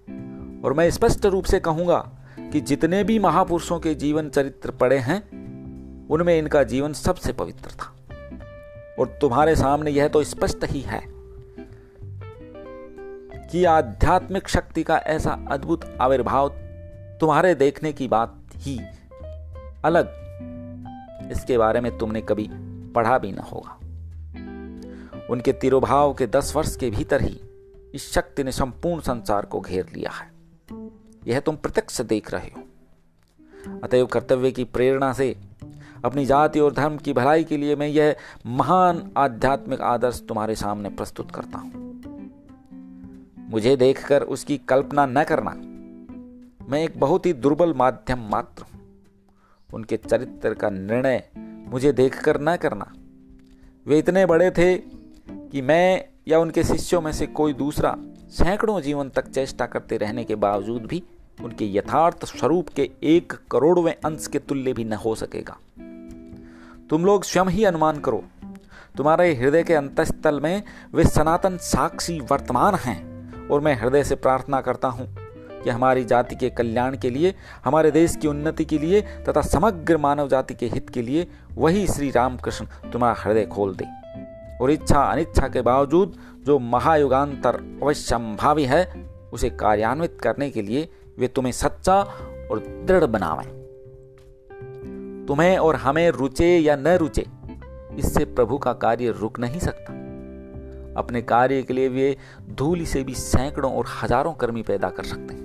और 0.62 0.72
मैं 0.72 0.90
स्पष्ट 0.90 1.26
रूप 1.26 1.44
से 1.44 1.60
कहूँगा 1.60 1.98
कि 2.40 2.60
जितने 2.60 3.04
भी 3.04 3.18
महापुरुषों 3.18 3.80
के 3.80 3.94
जीवन 3.94 4.28
चरित्र 4.28 4.70
पड़े 4.70 4.98
हैं, 4.98 5.20
उनमें 6.08 6.38
इनका 6.38 6.62
जीवन 6.62 6.92
सबसे 6.92 7.32
पवित्र 7.32 7.70
था। 7.70 7.93
और 8.98 9.18
तुम्हारे 9.20 9.56
सामने 9.56 9.90
यह 9.90 10.08
तो 10.08 10.24
स्पष्ट 10.24 10.64
ही 10.64 10.80
है 10.80 11.02
कि 13.50 13.64
आध्यात्मिक 13.64 14.48
शक्ति 14.48 14.82
का 14.82 14.96
ऐसा 14.96 15.46
अद्भुत 15.50 15.96
आविर्भाव 16.00 16.48
तुम्हारे 17.20 17.54
देखने 17.54 17.92
की 17.92 18.08
बात 18.08 18.42
ही 18.56 18.80
अलग। 19.84 20.24
इसके 21.32 21.58
बारे 21.58 21.80
में 21.80 21.98
तुमने 21.98 22.20
कभी 22.20 22.50
पढ़ा 22.92 23.18
भी 23.18 23.32
ना 23.32 23.42
होगा। 23.42 23.78
उनके 25.30 25.52
तिरुभाव 25.52 26.14
के 26.14 26.26
दस 26.26 26.56
वर्ष 26.56 26.76
के 26.76 26.90
भीतर 26.90 27.22
ही 27.22 27.40
इस 27.94 28.12
शक्ति 28.12 28.44
ने 28.44 28.52
संपूर्ण 28.52 29.00
संसार 29.00 29.46
को 29.46 29.60
घेर 29.60 29.86
लिया 29.94 30.10
है। 30.10 30.30
यह 31.26 31.40
तुम 31.40 31.56
प्रत्यक्ष 31.56 32.00
देख 32.00 32.30
रहे 32.30 32.48
हो। 32.48 32.62
अतएव 33.84 34.06
कर्तव्य 34.06 34.50
की 34.50 34.64
प्रेरणा 34.64 35.12
से 35.12 35.36
अपनी 36.04 36.26
जाति 36.26 36.60
और 36.60 36.72
धर्म 36.72 36.96
की 36.96 37.12
भलाई 37.12 37.44
के 37.44 37.56
लिए 37.56 37.76
मैं 37.76 37.88
यह 37.88 38.16
महान 38.46 39.10
आध्यात्मिक 39.16 39.80
आदर्श 39.80 40.22
तुम्हारे 40.28 40.54
सामने 40.54 40.88
प्रस्तुत 40.88 41.30
करता 41.30 41.58
हूँ। 41.58 41.84
मुझे 43.50 43.76
देखकर 43.76 44.22
उसकी 44.22 44.58
कल्पना 44.58 45.06
न 45.06 45.24
करना। 45.24 45.50
मैं 46.68 46.84
एक 46.84 47.00
बहुत 47.00 47.26
ही 47.26 47.32
दुर्बल 47.32 47.74
माध्यम 47.74 48.18
मात्र 48.18 48.62
हूँ। 48.62 48.80
उनके 49.74 49.96
चरित्र 49.96 50.54
का 50.54 50.70
निर्णय 50.70 51.28
मुझे 51.68 51.92
देखकर 51.92 52.40
न 52.40 52.56
करना। 52.56 52.92
वे 53.86 53.98
इतने 53.98 54.26
बड़े 54.26 54.50
थे 54.50 54.76
कि 55.30 55.62
मैं 55.62 56.04
या 56.28 56.38
उनके 56.38 56.64
शिष्यों 56.64 57.00
में 57.00 57.12
से 57.12 57.26
कोई 57.26 57.52
दूसरा 57.52 57.96
सैकड़ों 58.28 58.80
जीवन 58.80 59.08
तक 59.08 59.28
चेष्टा 59.28 59.66
करते 59.66 59.96
रहने 59.96 60.24
के 60.24 60.34
बावजूद 60.34 60.82
भी 60.82 61.02
उनके 61.44 61.74
यथार्थ 61.74 62.24
स्वरूप 62.24 62.68
के 62.68 62.90
एक 63.02 63.32
करोड़वें 63.50 63.94
अंश 64.04 64.26
के 64.26 64.38
तुल्य 64.38 64.72
भी 64.72 64.84
न 64.84 64.92
हो 64.92 65.14
सकेगा। 65.14 65.58
तुम 66.90 67.04
लोग 67.04 67.24
स्वयं 67.24 67.46
ही 67.46 67.64
अनुमान 67.64 67.98
करो। 67.98 68.24
तुम्हारे 68.96 69.34
हृदय 69.34 69.62
के 69.62 69.74
अंतस्थल 69.74 70.40
में 70.40 70.62
वे 70.94 71.04
सनातन 71.04 71.56
साक्षी 71.56 72.20
वर्तमान 72.20 72.74
हैं 72.74 73.48
और 73.48 73.60
मैं 73.60 73.74
हृदय 73.80 74.04
से 74.04 74.14
प्रार्थना 74.14 74.60
करता 74.60 74.88
हूँ 74.88 75.06
कि 75.64 75.70
हमारी 75.70 76.04
जाति 76.04 76.36
के 76.36 76.50
कल्याण 76.50 76.96
के 76.96 77.10
लिए, 77.10 77.34
हमारे 77.64 77.90
देश 77.90 78.16
की 78.16 78.28
उन्नति 78.28 78.64
के 78.64 78.78
लिए 78.78 79.00
तथा 79.00 79.40
समग्र 79.40 79.96
मानव 79.96 80.28
जाति 80.28 80.54
के 80.54 80.66
हित 80.66 80.90
के 80.90 81.02
लिए 81.02 81.26
वही 81.52 81.86
श्री 81.86 82.10
रामकृष्ण 82.10 82.66
तुम्हारा 82.92 83.16
हृदय 83.18 83.46
खोल 83.46 83.74
दे। 83.76 83.86
और 84.60 84.70
इच्छा 84.70 85.00
अनिच्छा 85.00 85.48
के 85.48 85.62
बावजूद 85.62 86.16
जो 86.46 86.58
महायुगांतर 86.58 87.80
अवश्यंभावी 87.82 88.64
है, 88.64 88.84
उसे 89.32 89.50
कार्यान्वित 89.50 90.18
करने 90.22 90.50
के 90.50 90.62
लिए 90.62 90.88
वे 91.18 91.28
तुम्हें 91.28 91.52
सच्चा 91.52 92.00
और 92.50 92.84
दृढ़ 92.86 93.04
बनावें। 93.04 93.63
तुम्हें 95.28 95.58
और 95.58 95.76
हमें 95.76 96.08
रुचे 96.10 96.58
या 96.58 96.76
न 96.76 96.88
रुचे, 96.88 97.26
इससे 97.98 98.24
प्रभु 98.24 98.58
का 98.58 98.72
कार्य 98.72 99.10
रुक 99.10 99.38
नहीं 99.38 99.60
सकता। 99.60 99.92
अपने 101.00 101.22
कार्य 101.22 101.62
के 101.62 101.74
लिए 101.74 101.88
वे 101.88 102.16
धूल 102.50 102.84
से 102.84 103.02
भी 103.04 103.14
सैकड़ों 103.14 103.72
और 103.72 103.86
हज़ारों 104.02 104.32
कर्मी 104.32 104.62
पैदा 104.62 104.90
कर 104.90 105.04
सकते 105.04 105.34
हैं। 105.34 105.42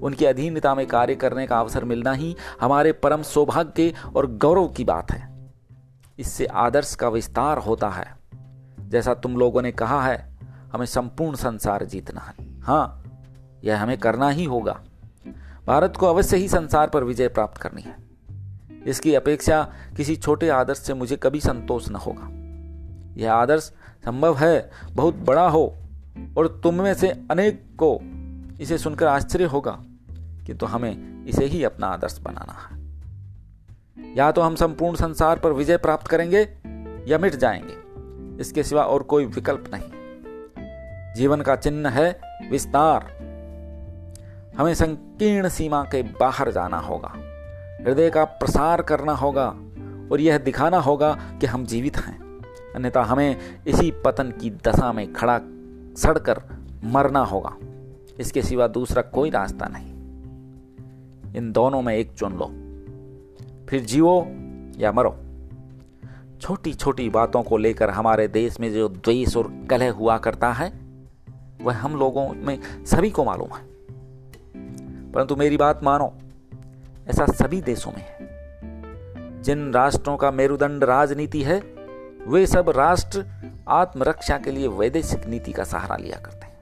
उनकी 0.00 0.24
अधीनता 0.24 0.74
में 0.74 0.86
कार्य 0.86 1.14
करने 1.14 1.46
का 1.46 1.60
अवसर 1.60 1.84
मिलना 1.84 2.12
ही 2.12 2.36
हमारे 2.60 2.92
परम 2.92 3.22
सौभाग्य 3.22 3.92
और 4.16 4.26
गौरव 4.36 4.68
की 4.68 4.84
बात 4.84 5.12
है। 5.12 5.28
इससे 6.18 6.46
आदर्श 6.46 6.94
का 6.94 7.08
विस्तार 7.08 7.58
होता 7.58 7.88
है। 7.88 8.16
जैसा 8.88 9.14
तुम 9.14 9.36
लोगों 9.36 9.62
ने 9.62 9.72
कहा 9.72 10.02
है, 10.02 10.38
हमें 10.72 10.86
संपूर्ण 10.86 11.36
संसार 11.36 11.84
जीतना 11.84 12.20
है। 12.20 12.60
हाँ 12.60 13.04
यह 13.64 13.82
हमें 13.82 13.98
करना 13.98 14.28
ही 14.28 14.44
होगा। 14.44 14.80
भारत 15.66 15.96
को 15.96 16.06
अवश्य 16.06 16.36
ही 16.36 16.48
संसार 16.48 16.88
पर 16.88 17.04
विजय 17.04 17.28
प्राप्त 17.28 17.60
करनी 17.60 17.82
है। 17.82 18.07
इसकी 18.86 19.14
अपेक्षा 19.14 19.72
किसी 19.96 20.16
छोटे 20.16 20.48
आदर्श 20.48 20.78
से 20.78 20.94
मुझे 20.94 21.16
कभी 21.16 21.40
संतोष 21.40 21.88
न 21.88 21.94
होगा। 21.94 22.28
यह 23.22 23.32
आदर्श 23.32 23.62
संभव 24.04 24.36
है, 24.36 24.70
बहुत 24.92 25.14
बड़ा 25.14 25.48
हो, 25.48 25.76
और 26.38 26.60
तुम 26.62 26.82
में 26.82 26.94
से 26.94 27.08
अनेक 27.30 27.76
को 27.82 27.98
इसे 28.62 28.78
सुनकर 28.78 29.06
आश्चर्य 29.06 29.44
होगा 29.44 29.78
किंतु 30.46 30.54
तो 30.54 30.66
हमें 30.66 31.24
इसे 31.26 31.44
ही 31.44 31.64
अपना 31.64 31.86
आदर्श 31.86 32.18
बनाना 32.18 32.52
है। 32.52 32.78
या 34.16 34.32
तो 34.32 34.40
हम 34.40 34.54
संपूर्ण 34.54 34.96
संसार 34.96 35.38
पर 35.38 35.52
विजय 35.52 35.76
प्राप्त 35.76 36.06
करेंगे 36.06 36.40
या 37.10 37.18
मिट 37.18 37.34
जाएँगे। 37.34 37.88
इसके 38.40 38.62
सिवा 38.62 38.82
और 38.82 39.02
कोई 39.02 39.26
विकल्प 39.26 39.64
नहीं। 39.74 39.90
जीवन 41.14 41.40
का 41.40 41.56
चिन्ह 41.56 41.88
है 41.88 42.20
विस्तार। 42.50 43.18
हमें 44.58 44.74
संकीर्ण 44.74 45.48
सीमा 45.48 45.82
के 45.82 46.02
बाहर 46.02 46.50
जाना 46.50 46.78
होगा। 46.78 47.27
हृदय 47.80 48.10
का 48.10 48.24
प्रसार 48.24 48.82
करना 48.82 49.12
होगा 49.12 49.48
और 50.12 50.20
यह 50.20 50.38
दिखाना 50.38 50.78
होगा 50.78 51.14
कि 51.40 51.46
हम 51.46 51.64
जीवित 51.64 51.96
हैं। 51.96 52.20
अन्यथा 52.76 53.02
हमें 53.02 53.38
इसी 53.66 53.90
पतन 53.90 54.30
की 54.30 54.50
दशा 54.50 54.92
में 54.92 55.12
खड़ा 55.12 55.40
सड़कर 55.96 56.42
मरना 56.84 57.20
होगा। 57.20 57.56
इसके 58.20 58.42
सिवा 58.42 58.68
दूसरा 58.68 59.02
कोई 59.02 59.30
रास्ता 59.30 59.68
नहीं। 59.68 59.92
इन 61.34 61.52
दोनों 61.52 61.82
में 61.82 61.94
एक 61.94 62.12
चुन 62.12 62.32
लो। 62.32 62.46
फिर 63.66 63.84
जियो 63.84 64.26
या 64.78 64.92
मरो। 64.92 65.16
छोटी 66.40 66.74
छोटी 66.74 67.10
बातों 67.10 67.42
को 67.42 67.56
लेकर 67.56 67.90
हमारे 67.90 68.28
देश 68.28 68.60
में 68.60 68.72
जो 68.72 68.88
द्वेष 68.88 69.36
और 69.36 69.66
कलह 69.70 69.90
हुआ 69.90 70.18
करता 70.18 70.52
है, 70.52 70.80
वह 71.62 71.74
हम 71.74 71.96
लोगों 71.96 72.28
में 72.34 72.84
सभी 72.84 73.10
को 73.10 73.24
मालूम 73.24 73.48
है। 73.48 73.68
परंतु 75.12 75.36
मेरी 75.36 75.56
बात 75.56 75.80
मानो। 75.84 76.14
ऐसा 77.10 77.26
सभी 77.26 77.60
देशों 77.60 77.92
में 77.92 78.00
है। 78.00 78.28
जिन 79.42 79.72
राष्ट्रों 79.72 80.16
का 80.16 80.30
मेरुदंड 80.30 80.84
राजनीति 80.84 81.42
है, 81.42 81.60
वे 82.26 82.46
सब 82.46 82.70
राष्ट्र 82.70 83.26
आत्मरक्षा 83.68 84.38
के 84.38 84.50
लिए 84.50 84.68
वैदेशिक 84.68 85.26
नीति 85.26 85.52
का 85.52 85.64
सहारा 85.64 85.96
लिया 85.96 86.18
करते 86.20 86.46
हैं। 86.46 86.58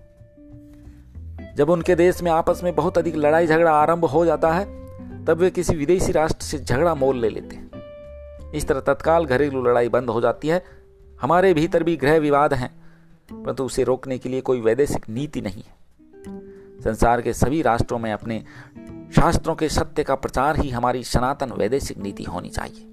जब 1.55 1.71
उनके 1.71 1.95
देश 1.95 2.23
में 2.23 2.31
आपस 2.31 2.61
में 2.65 2.75
बहुत 2.75 2.99
अधिक 2.99 3.17
लड़ाई 3.17 3.47
झगड़ा 3.47 3.71
आरंभ 3.71 4.05
हो 4.05 4.25
जाता 4.25 4.53
है, 4.53 4.65
तब 5.25 5.39
वे 5.39 5.51
किसी 5.51 5.77
विदेशी 5.77 6.13
राष्ट्र 6.13 6.45
से 6.45 6.59
झगड़ा 6.59 6.95
मोल 6.95 7.17
ले 7.17 7.29
लेते 7.29 7.57
हैं। 7.57 7.71
इस 8.53 8.69
तरह 8.69 8.81
तत्काल 8.81 9.27
घरेलू 9.27 9.63
लड़ाई 9.63 9.89
बंद 9.89 10.11
हो 10.11 10.21
जाती 10.21 10.49
है। 10.49 10.65
हमारे 11.21 11.55
भीतर 11.55 11.83
भी 11.83 11.97
गृह 11.97 12.19
विवाद 12.19 12.55
हैं, 12.55 12.71
परंतु 13.33 13.65
उसे 13.65 13.85
रोकने 13.85 14.19
के 14.19 14.29
लिए 14.29 14.41
कोई 14.41 14.61
वैदेशिक 14.61 15.09
नीति 15.09 15.41
नहीं 15.41 15.63
है। 15.63 15.86
संसार 16.85 17.23
के 17.23 17.33
सभी 17.33 17.63
राष्ट्रों 17.63 17.99
में 17.99 18.13
अपने 18.13 18.45
शास्त्रों 19.17 19.55
के 19.55 19.69
सत्य 19.69 20.05
का 20.05 20.15
प्रचार 20.15 20.61
ही 20.61 20.71
हमारी 20.71 21.05
सनातन 21.05 21.53
वैदेशिक 21.53 21.99
नीति 21.99 22.23
होनी 22.23 22.49
चाहिए। 22.49 22.89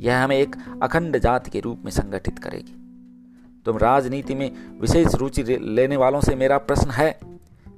यह 0.00 0.24
हमें 0.24 0.36
एक 0.36 0.56
अखंड 0.82 1.18
जाति 1.18 1.50
के 1.50 1.60
रूप 1.60 1.82
में 1.84 1.92
संगठित 1.92 2.38
करेगी। 2.38 2.74
तुम 3.64 3.76
राजनीति 3.76 4.34
में 4.34 4.80
विशेष 4.80 5.14
रुचि 5.14 5.42
लेने 5.60 5.96
वालों 5.96 6.20
से 6.20 6.34
मेरा 6.34 6.58
प्रश्न 6.58 6.90
है 6.90 7.18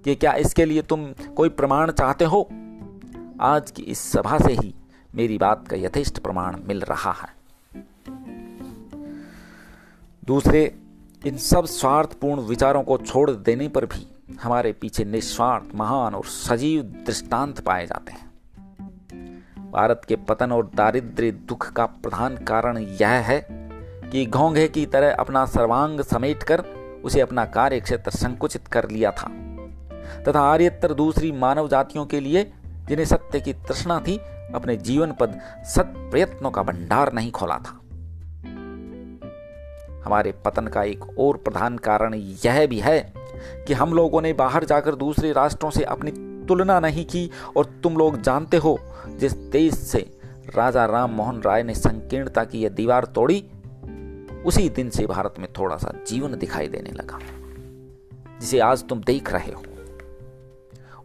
कि 0.05 0.15
क्या 0.15 0.33
इसके 0.33 0.65
लिए 0.65 0.83
तुम 0.83 1.13
कोई 1.37 1.49
प्रमाण 1.49 1.93
चाहते 1.93 2.25
हो? 2.25 2.49
आज 3.41 3.71
की 3.71 3.83
इस 3.83 3.99
सभा 3.99 4.39
से 4.39 4.53
ही 4.53 4.75
मेरी 5.15 5.39
बात 5.39 5.69
का 5.69 5.77
यथेष्ट 5.77 6.19
प्रमाण 6.19 6.57
मिल 6.65 6.81
रहा 6.81 7.13
है। 7.13 7.41
दूसरे, 10.25 10.79
इन 11.27 11.37
सब 11.37 11.65
स्वार्थपूर्ण 11.65 12.41
विचारों 12.41 12.83
को 12.83 12.97
छोड़ 12.97 13.31
देने 13.31 13.69
पर 13.69 13.87
भी 13.87 14.17
हमारे 14.43 14.73
पीछे 14.73 15.05
निस्वार्थ, 15.05 15.65
महान 15.75 16.15
और 16.15 16.25
सजीव 16.25 16.83
दृष्टांत 17.07 17.61
पाए 17.61 17.87
जाते 17.87 18.13
हैं। 18.13 19.71
भारत 19.73 20.03
के 20.09 20.17
पतन 20.29 20.53
और 20.53 20.71
दारिद्र्य 20.75 21.31
दुख 21.31 21.73
का 21.73 21.87
प्रधान 21.87 22.37
कारण 22.37 22.79
यह 22.79 23.09
है 23.09 23.41
कि 24.13 24.25
घोंघे 24.27 24.67
की 24.69 24.87
तरह 24.87 25.15
अपना 25.15 25.45
सर्वांग 25.47 26.01
समेटकर 26.01 26.61
उसे 27.05 27.21
अपना 27.21 27.45
कार्य 27.45 27.81
क्षेत्र 27.81 28.11
संकुचित 28.11 28.67
कर 28.69 28.89
लिया 28.91 29.11
था, 29.11 29.29
तथा 30.23 30.41
आर्यतर 30.41 30.95
दूसरी 30.95 31.33
मानव 31.33 31.69
जातियों 31.69 32.07
के 32.07 32.21
लिए 32.21 32.45
जिन्हें 32.89 33.07
सत्य 33.07 33.41
की 33.41 33.53
तृष्णा 33.53 34.01
थी, 34.01 34.19
अपने 34.55 34.77
जीवन 34.77 35.13
पद 35.13 35.41
सत 35.67 35.95
प्रयत्नों 36.11 36.51
का 36.51 36.63
भंडार 36.63 37.13
नहीं 37.13 37.31
खोला 37.31 37.59
था। 37.59 37.77
हमारे 40.05 40.33
पतन 40.45 40.67
का 40.67 40.83
एक 40.83 41.19
और 41.19 41.37
प्रधान 41.37 41.79
कारण 41.79 42.15
यह 42.45 42.67
भी 42.67 42.79
है 42.79 43.20
कि 43.67 43.73
हम 43.73 43.93
लोगों 43.95 44.23
ने 44.23 44.33
बाहर 44.33 44.65
जाकर 44.65 44.95
दूसरे 44.95 45.33
राष्ट्रों 45.33 45.71
से 45.71 45.85
अपनी 45.85 46.11
तुलना 46.47 46.81
नहीं 46.81 47.05
की 47.05 47.31
और 47.57 47.65
तुम 47.83 47.97
लोग 47.97 48.21
जानते 48.21 48.57
हो 48.57 48.79
जिस 49.09 49.33
देश 49.33 49.75
से 49.75 50.19
राजा 50.57 50.85
राम 50.85 51.11
मोहन 51.11 51.43
राय 51.43 51.63
ने 51.63 51.75
संकीर्णता 51.75 52.45
की 52.45 52.63
यह 52.63 52.69
दीवार 52.69 53.05
तोड़ी, 53.05 53.45
उसी 54.47 54.69
दिन 54.69 54.91
से 54.91 55.07
भारत 55.07 55.35
में 55.39 55.49
थोड़ा 55.59 55.77
सा 55.77 55.93
जीवन 56.09 56.39
दिखाई 56.39 56.69
देने 56.69 56.91
लगा, 56.91 57.19
जिसे 58.41 58.59
आज 58.59 58.89
तुम 58.89 59.01
देख 59.01 59.33
रहे 59.33 59.53
हो। 59.53 59.63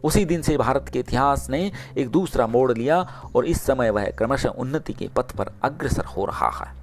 उसी 0.04 0.24
दिन 0.24 0.42
से 0.42 0.56
भारत 0.56 0.88
के 0.92 0.98
इतिहास 0.98 1.50
ने 1.50 1.72
एक 1.98 2.08
दूसरा 2.08 2.46
मोड़ 2.46 2.72
लिया 2.72 3.00
और 3.36 3.46
इस 3.46 3.62
समय 3.62 3.90
वह 3.90 4.10
क्रमशः 4.10 4.48
उन्नति 4.48 4.92
के 4.92 5.08
पथ 5.08 5.32
पर 5.32 5.50
अग्रसर 5.62 6.04
हो 6.04 6.24
रहा 6.24 6.50
है। 6.50 6.74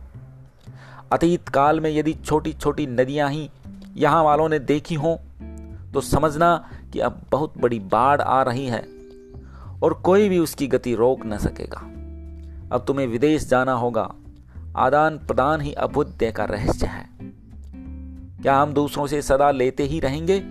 अतीत 1.11 1.49
काल 1.49 1.79
में 1.79 1.89
यदि 1.89 2.13
छोटी 2.13 2.53
छोटी 2.53 2.87
नदियाँ 2.87 3.29
ही 3.29 3.49
यहाँ 3.95 4.23
वालों 4.23 4.49
ने 4.49 4.59
देखी 4.59 4.95
हो 4.95 5.19
तो 5.93 6.01
समझना 6.01 6.69
कि 6.93 6.99
अब 6.99 7.21
बहुत 7.31 7.53
बड़ी 7.57 7.79
बाढ़ 7.79 8.21
आ 8.21 8.41
रही 8.41 8.65
है 8.65 8.87
और 9.83 9.93
कोई 9.93 10.29
भी 10.29 10.39
उसकी 10.39 10.67
गति 10.67 10.95
रोक 10.95 11.25
न 11.25 11.37
सकेगा। 11.37 11.79
अब 12.75 12.85
तुम्हें 12.87 13.07
विदेश 13.07 13.47
जाना 13.47 13.73
होगा। 13.73 14.13
आदान 14.75 15.17
प्रदान 15.17 15.61
ही 15.61 15.73
अभुद्य 15.73 16.31
का 16.31 16.45
रहस्य 16.45 16.85
है। 16.85 17.09
क्या 18.41 18.61
हम 18.61 18.73
दूसरों 18.73 19.07
से 19.07 19.21
सदा 19.21 19.51
लेते 19.51 19.83
ही 19.83 19.99
रहेंगे? 19.99 20.41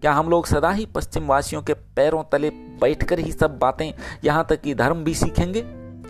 क्या 0.00 0.12
हम 0.12 0.28
लोग 0.28 0.46
सदा 0.46 0.70
ही 0.70 0.86
पश्चिम 0.86 1.26
वासियों 1.26 1.62
के 1.62 1.74
पैरों 1.74 2.24
तले 2.32 2.50
बैठकर 2.50 3.18
ही 3.18 3.32
सब 3.32 3.58
बातें 3.58 3.92
यहाँ 4.24 4.46
तक 4.50 4.60
कि 4.60 4.74
धर्म 4.74 5.04
भी 5.04 5.14
सीखेंगे? 5.14 5.60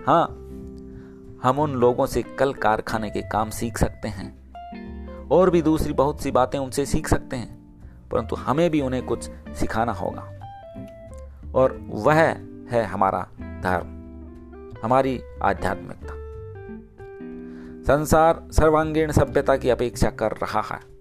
हाँ 0.07 0.27
हम 1.43 1.59
उन 1.59 1.73
लोगों 1.73 2.07
से 2.07 2.23
कल 2.23 2.53
कारखाने 2.53 3.11
के 3.11 3.23
काम 3.23 3.51
सीख 3.51 3.79
सकते 3.79 4.09
हैं। 4.09 4.43
और 5.29 5.51
भी 5.51 5.63
दूसरी 5.63 5.93
बहुत 5.93 6.23
सी 6.23 6.31
बातें 6.31 6.59
उनसे 6.59 6.87
सीख 6.87 7.09
सकते 7.09 7.37
हैं। 7.37 7.62
परंतु 8.13 8.37
हमें 8.37 8.71
भी 8.71 8.81
उन्हें 8.81 9.07
कुछ 9.07 9.31
सिखाना 9.55 9.93
होगा। 9.93 10.29
और 11.55 11.81
वह 11.89 12.15
है 12.71 12.85
हमारा 12.85 13.29
धर्म, 13.41 13.87
हमारी 14.85 15.21
आध्यात्मिकता। 15.43 16.23
संसार 17.83 18.43
सर्वांगीण 18.53 19.13
सभ्यता 19.13 19.57
की 19.57 19.71
अपेक्षा 19.71 20.11
कर 20.11 20.33
रहा 20.33 20.61
है। 20.61 20.93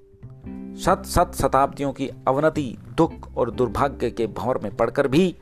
शत 0.75 1.03
शत 1.05 1.31
शताब्दियों 1.41 1.93
की 1.93 2.09
अवनति, 2.27 2.77
दुख 2.97 3.37
और 3.37 3.51
दुर्भाग्य 3.51 4.11
के 4.11 4.27
भंवर 4.27 4.57
में 4.57 4.77
पड़कर 4.77 5.07
भी 5.07 5.35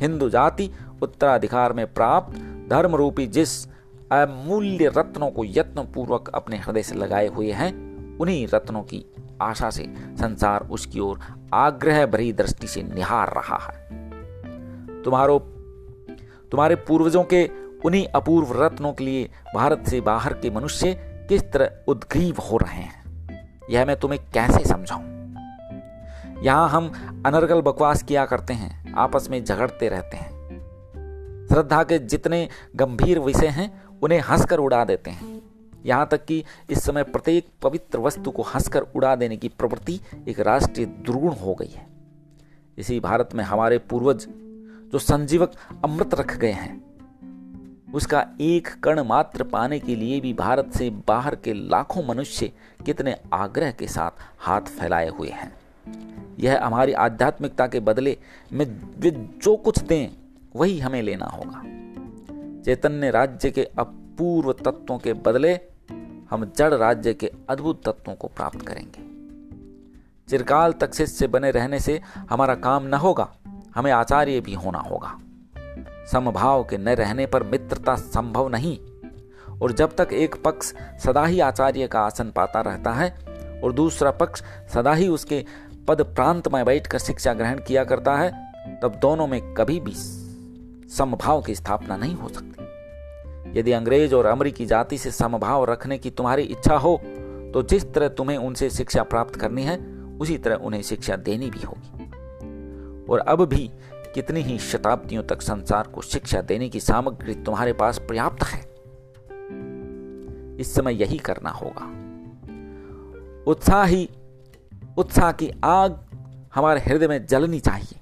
हिंदू 0.00 0.28
जाति 0.28 0.70
उत्तराधिकार 1.02 1.72
में 1.72 1.94
प्राप्त 1.94 2.36
धर्म 2.70 2.94
रूपी 2.94 3.26
जिस 3.26 3.66
अमूल्य 4.12 4.88
रत्नों 4.88 5.30
को 5.30 5.44
यत्न 5.44 5.82
पूर्वक 5.94 6.30
अपने 6.34 6.56
हृदय 6.56 6.82
से 6.82 6.94
लगाए 6.94 7.28
हुए 7.28 7.52
हैं, 7.52 7.72
उन्हीं 8.18 8.46
रत्नों 8.54 8.82
की 8.82 9.04
आशा 9.42 9.70
से 9.70 9.94
संसार 9.98 10.60
उसकी 10.60 11.00
ओर 11.00 11.20
आग्रह 11.54 12.06
भरी 12.06 12.32
दृष्टि 12.32 12.66
से 12.66 12.82
निहार 12.82 13.32
रहा 13.36 13.56
है। 13.56 13.88
तुम्हारो, 15.02 15.38
तुम्हारे 16.50 16.74
पूर्वजों 16.74 17.24
के 17.24 17.50
उन्हीं 17.84 18.06
अपूर्व 18.06 18.64
रत्नों 18.64 18.92
के 18.92 19.04
लिए 19.04 19.30
भारत 19.54 19.84
से 19.88 20.00
बाहर 20.00 20.32
के 20.32 20.50
मनुष्य 20.50 20.94
किस 21.28 21.42
तरह 21.42 21.70
उद्ग्रीव 21.88 22.36
हो 22.38 22.56
रहे 22.56 22.82
हैं? 22.82 23.04
यह 23.70 23.84
मैं 23.84 23.96
तुम्हें 23.96 24.20
कैसे 24.34 24.64
समझाऊं? 24.64 25.18
यहाँ 26.42 26.68
हम 26.68 26.88
अनर्गल 27.26 27.60
बकवास 27.60 28.02
किया 28.02 28.26
करते 28.26 28.54
हैं, 28.54 28.94
आपस 28.94 29.28
में 29.30 29.44
झगड़ते 29.44 29.88
रहते 29.88 30.16
हैं। 30.16 30.38
श्रद्धा 31.48 31.82
के 31.82 31.98
जितने 31.98 32.48
गंभीर 32.76 33.18
विषय 33.18 33.46
हैं, 33.46 33.82
उन्हें 34.02 34.20
हंसकर 34.20 34.58
उड़ा 34.58 34.84
देते 34.84 35.10
हैं। 35.10 35.47
यहाँ 35.88 36.08
तक 36.10 36.24
कि 36.24 36.42
इस 36.70 36.82
समय 36.84 37.02
प्रत्येक 37.02 37.46
पवित्र 37.62 37.98
वस्तु 37.98 38.30
को 38.30 38.42
हंसकर 38.44 38.82
उड़ा 38.96 39.14
देने 39.16 39.36
की 39.36 39.48
प्रवृत्ति 39.48 40.00
एक 40.28 40.40
राष्ट्रीय 40.40 40.86
दुर्गुण 40.86 41.32
हो 41.34 41.54
गई 41.54 41.68
है। 41.68 41.86
इसी 42.78 42.98
भारत 43.00 43.34
में 43.34 43.44
हमारे 43.44 43.78
पूर्वज 43.78 44.26
जो 44.92 44.98
संजीवक 44.98 45.52
अमृत 45.84 46.14
रख 46.14 46.36
गए 46.36 46.52
हैं, 46.52 46.80
उसका 47.94 48.26
एक 48.40 48.68
कण 48.82 49.00
मात्र 49.02 49.42
पाने 49.42 49.78
के 49.78 49.96
लिए 49.96 50.20
भी 50.20 50.32
भारत 50.32 50.72
से 50.74 50.90
बाहर 51.08 51.34
के 51.34 51.52
लाखों 51.52 52.02
मनुष्य 52.04 52.52
कितने 52.86 53.16
आग्रह 53.32 53.70
के 53.70 53.86
साथ 53.86 54.10
हाथ 54.38 54.60
फैलाए 54.60 55.08
हुए 55.08 55.28
हैं। 55.28 55.52
यह 56.38 56.64
हमारी 56.64 56.92
आध्यात्मिकता 56.92 57.66
के 57.66 57.80
बदले 57.80 58.16
में 58.52 58.64
वे 58.98 59.10
जो 59.10 59.56
कुछ 59.56 59.78
दें, 59.78 60.08
वही 60.56 60.78
हमें 60.78 61.00
लेना 61.02 61.26
होगा। 61.26 61.62
चैतन्य 62.62 63.10
राज्य 63.10 63.50
के 63.50 63.64
अपूर्व 63.78 64.52
तत्वों 64.52 64.98
के 64.98 65.12
बदले 65.12 65.54
हम 66.30 66.52
जड़ 66.56 66.74
राज्य 66.74 67.14
के 67.14 67.30
अद्भुत 67.48 67.82
तत्वों 67.84 68.14
को 68.14 68.28
प्राप्त 68.28 68.62
करेंगे। 68.62 69.06
चिरकाल 70.28 70.72
तक 70.72 70.94
शिष्य 70.94 71.26
बने 71.26 71.50
रहने 71.50 71.80
से 71.80 72.00
हमारा 72.30 72.54
काम 72.54 72.86
न 72.86 72.94
होगा, 72.94 73.28
हमें 73.74 73.90
आचार्य 73.92 74.40
भी 74.40 74.54
होना 74.54 74.78
होगा। 74.78 75.18
समभाव 76.12 76.64
के 76.64 76.78
न 76.78 76.88
रहने 76.88 77.26
पर 77.26 77.42
मित्रता 77.42 77.94
संभव 77.96 78.48
नहीं, 78.48 78.78
और 79.62 79.72
जब 79.72 79.96
तक 79.96 80.08
एक 80.12 80.42
पक्ष 80.42 80.72
सदा 81.04 81.24
ही 81.24 81.40
आचार्य 81.40 81.86
का 81.86 82.00
आसन 82.00 82.30
पाता 82.30 82.60
रहता 82.60 82.92
है, 82.92 83.10
और 83.64 83.72
दूसरा 83.72 84.10
पक्ष 84.10 84.42
सदा 84.74 84.92
ही 84.92 85.08
उसके 85.08 85.44
पद 85.88 86.02
प्रांत 86.02 86.48
में 86.48 86.64
बैठकर 86.64 86.98
शिक्षा 86.98 87.34
ग्रहण 87.34 87.58
किया 87.58 87.84
करता 87.84 88.16
है, 88.16 88.30
तब 88.82 88.94
दोनों 88.94 89.26
में 89.26 89.54
कभी 89.54 89.80
भी 89.80 89.94
समभाव 90.88 91.42
की 91.42 91.54
स्थापना 91.54 91.96
नहीं 91.96 92.14
हो 92.14 92.28
सकती। 92.28 92.67
यदि 93.56 93.72
अंग्रेज़ 93.72 94.14
और 94.14 94.26
अमरीकी 94.26 94.66
जाति 94.66 94.98
से 94.98 95.10
समभाव 95.10 95.64
रखने 95.64 95.98
की 95.98 96.10
तुम्हारी 96.10 96.42
इच्छा 96.42 96.76
हो 96.76 97.00
तो 97.54 97.62
जिस 97.62 97.92
तरह 97.92 98.08
तुम्हें 98.08 98.36
उनसे 98.36 98.70
शिक्षा 98.70 99.02
प्राप्त 99.02 99.36
करनी 99.36 99.62
है, 99.62 99.78
उसी 100.20 100.38
तरह 100.38 100.54
उन्हें 100.54 100.82
शिक्षा 100.82 101.16
देनी 101.16 101.50
भी 101.50 101.60
होगी। 101.60 102.04
और 103.12 103.18
अब 103.18 103.44
भी 103.44 103.70
कितनी 104.14 104.40
ही 104.40 104.58
शताब्दियों 104.58 105.22
तक 105.22 105.42
संसार 105.42 105.86
को 105.86 106.00
शिक्षा 106.00 106.40
देने 106.40 106.68
की 106.68 106.80
सामग्री 106.80 107.34
तुम्हारे 107.34 107.72
पास 107.72 107.98
पर्याप्त 107.98 108.44
है। 108.44 108.60
इस 110.56 110.74
समय 110.74 111.02
यही 111.02 111.18
करना 111.18 111.50
होगा। 111.50 112.08
उत्साह 113.50 113.84
ही 113.84 114.10
उत्साह 114.98 115.32
की 115.32 115.52
आग 115.64 116.00
हमारे 116.54 116.80
हृदय 116.80 117.08
में 117.08 117.26
जलनी 117.26 117.60
चाहिए। 117.60 118.00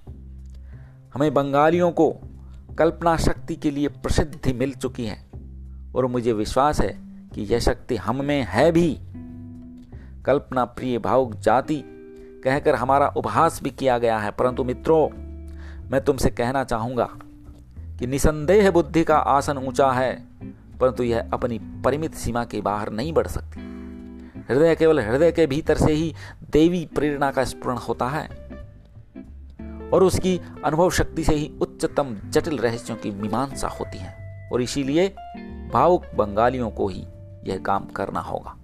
हमें 1.14 1.34
बंगालियों 1.34 1.90
को 1.90 2.16
कल्पना 2.78 3.16
शक्ति 3.16 3.54
के 3.54 3.70
लिए 3.70 3.88
प्रसिद्धि 3.88 4.52
मिल 4.52 4.72
चुकी 4.72 5.04
है। 5.04 5.25
और 5.94 6.06
मुझे 6.06 6.32
विश्वास 6.32 6.80
है 6.80 6.98
कि 7.34 7.42
यह 7.42 7.58
शक्ति 7.58 7.96
हम 7.96 8.24
में 8.24 8.46
है 8.48 8.72
भी। 8.72 8.98
कल्पना 10.24 10.64
प्रिय 10.64 10.98
भावुक 10.98 11.34
जाति, 11.34 11.82
कहकर 12.44 12.74
हमारा 12.74 13.08
उपहास 13.08 13.62
भी 13.62 13.70
किया 13.70 13.98
गया 13.98 14.18
है। 14.18 14.30
परंतु 14.30 14.64
मित्रों, 14.64 15.08
मैं 15.90 16.00
तुमसे 16.00 16.30
कहना 16.30 16.64
चाहूँगा 16.64 17.10
कि 17.98 18.06
निसंदेह 18.06 18.70
बुद्धि 18.70 19.04
का 19.04 19.16
आसन 19.16 19.58
ऊँचा 19.58 19.90
है, 19.90 20.24
परंतु 20.80 21.02
यह 21.02 21.30
अपनी 21.32 21.58
परिमित 21.58 22.14
सीमा 22.14 22.44
के 22.44 22.60
बाहर 22.60 22.90
नहीं 22.90 23.12
बढ़ 23.12 23.26
सकती। 23.26 23.60
हृदय 24.50 24.74
केवल 24.74 25.00
हृदय 25.00 25.32
के 25.32 25.46
भीतर 25.46 25.76
से 25.76 25.92
ही 25.92 26.14
देवी 26.50 26.88
प्रेरणा 26.94 27.30
का 27.30 27.44
स्पूर्ण 27.44 27.76
होता 27.76 28.08
है, 28.08 28.26
और 29.90 30.02
उसकी 30.02 30.40
अनुभव 30.64 30.90
शक्ति 30.90 31.24
से 31.24 31.34
ही 31.34 31.52
उच्चतम 31.60 32.16
जटिल 32.30 32.58
रहस्यों 32.58 32.96
की 32.96 33.10
मीमांसा 33.10 33.68
होती 33.68 33.98
है। 33.98 34.26
और 34.52 34.62
इसीलिए 34.62 35.14
भावुक 35.72 36.02
बंगालियों 36.14 36.70
को 36.70 36.88
ही 36.88 37.06
यह 37.44 37.58
काम 37.58 37.84
करना 37.84 38.20
होगा। 38.20 38.56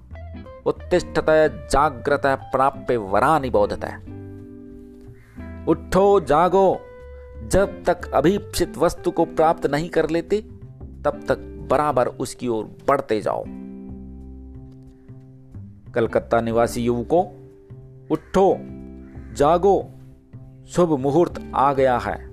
उत्तिष्ठत 0.66 1.26
जागृत 1.72 2.22
प्राप्य 2.26 2.96
वरा 2.96 3.38
निबोधत 3.38 3.84
उठो, 5.68 6.20
जागो। 6.20 6.80
जब 7.44 7.84
तक 7.84 8.12
अभीप्सित 8.12 8.78
वस्तु 8.78 9.10
को 9.10 9.24
प्राप्त 9.24 9.66
नहीं 9.66 9.90
कर 9.90 10.10
लेते, 10.10 10.40
तब 11.04 11.24
तक 11.28 11.38
बराबर 11.70 12.06
उसकी 12.06 12.48
ओर 12.48 12.64
बढ़ते 12.88 13.20
जाओ। 13.20 13.44
कलकत्ता 15.92 16.40
निवासी 16.40 16.84
युवकों, 16.84 17.24
उठो, 18.10 18.56
जागो। 19.34 19.90
शुभ 20.68 20.98
मुहूर्त 20.98 21.52
आ 21.54 21.72
गया 21.72 21.98
है। 21.98 22.32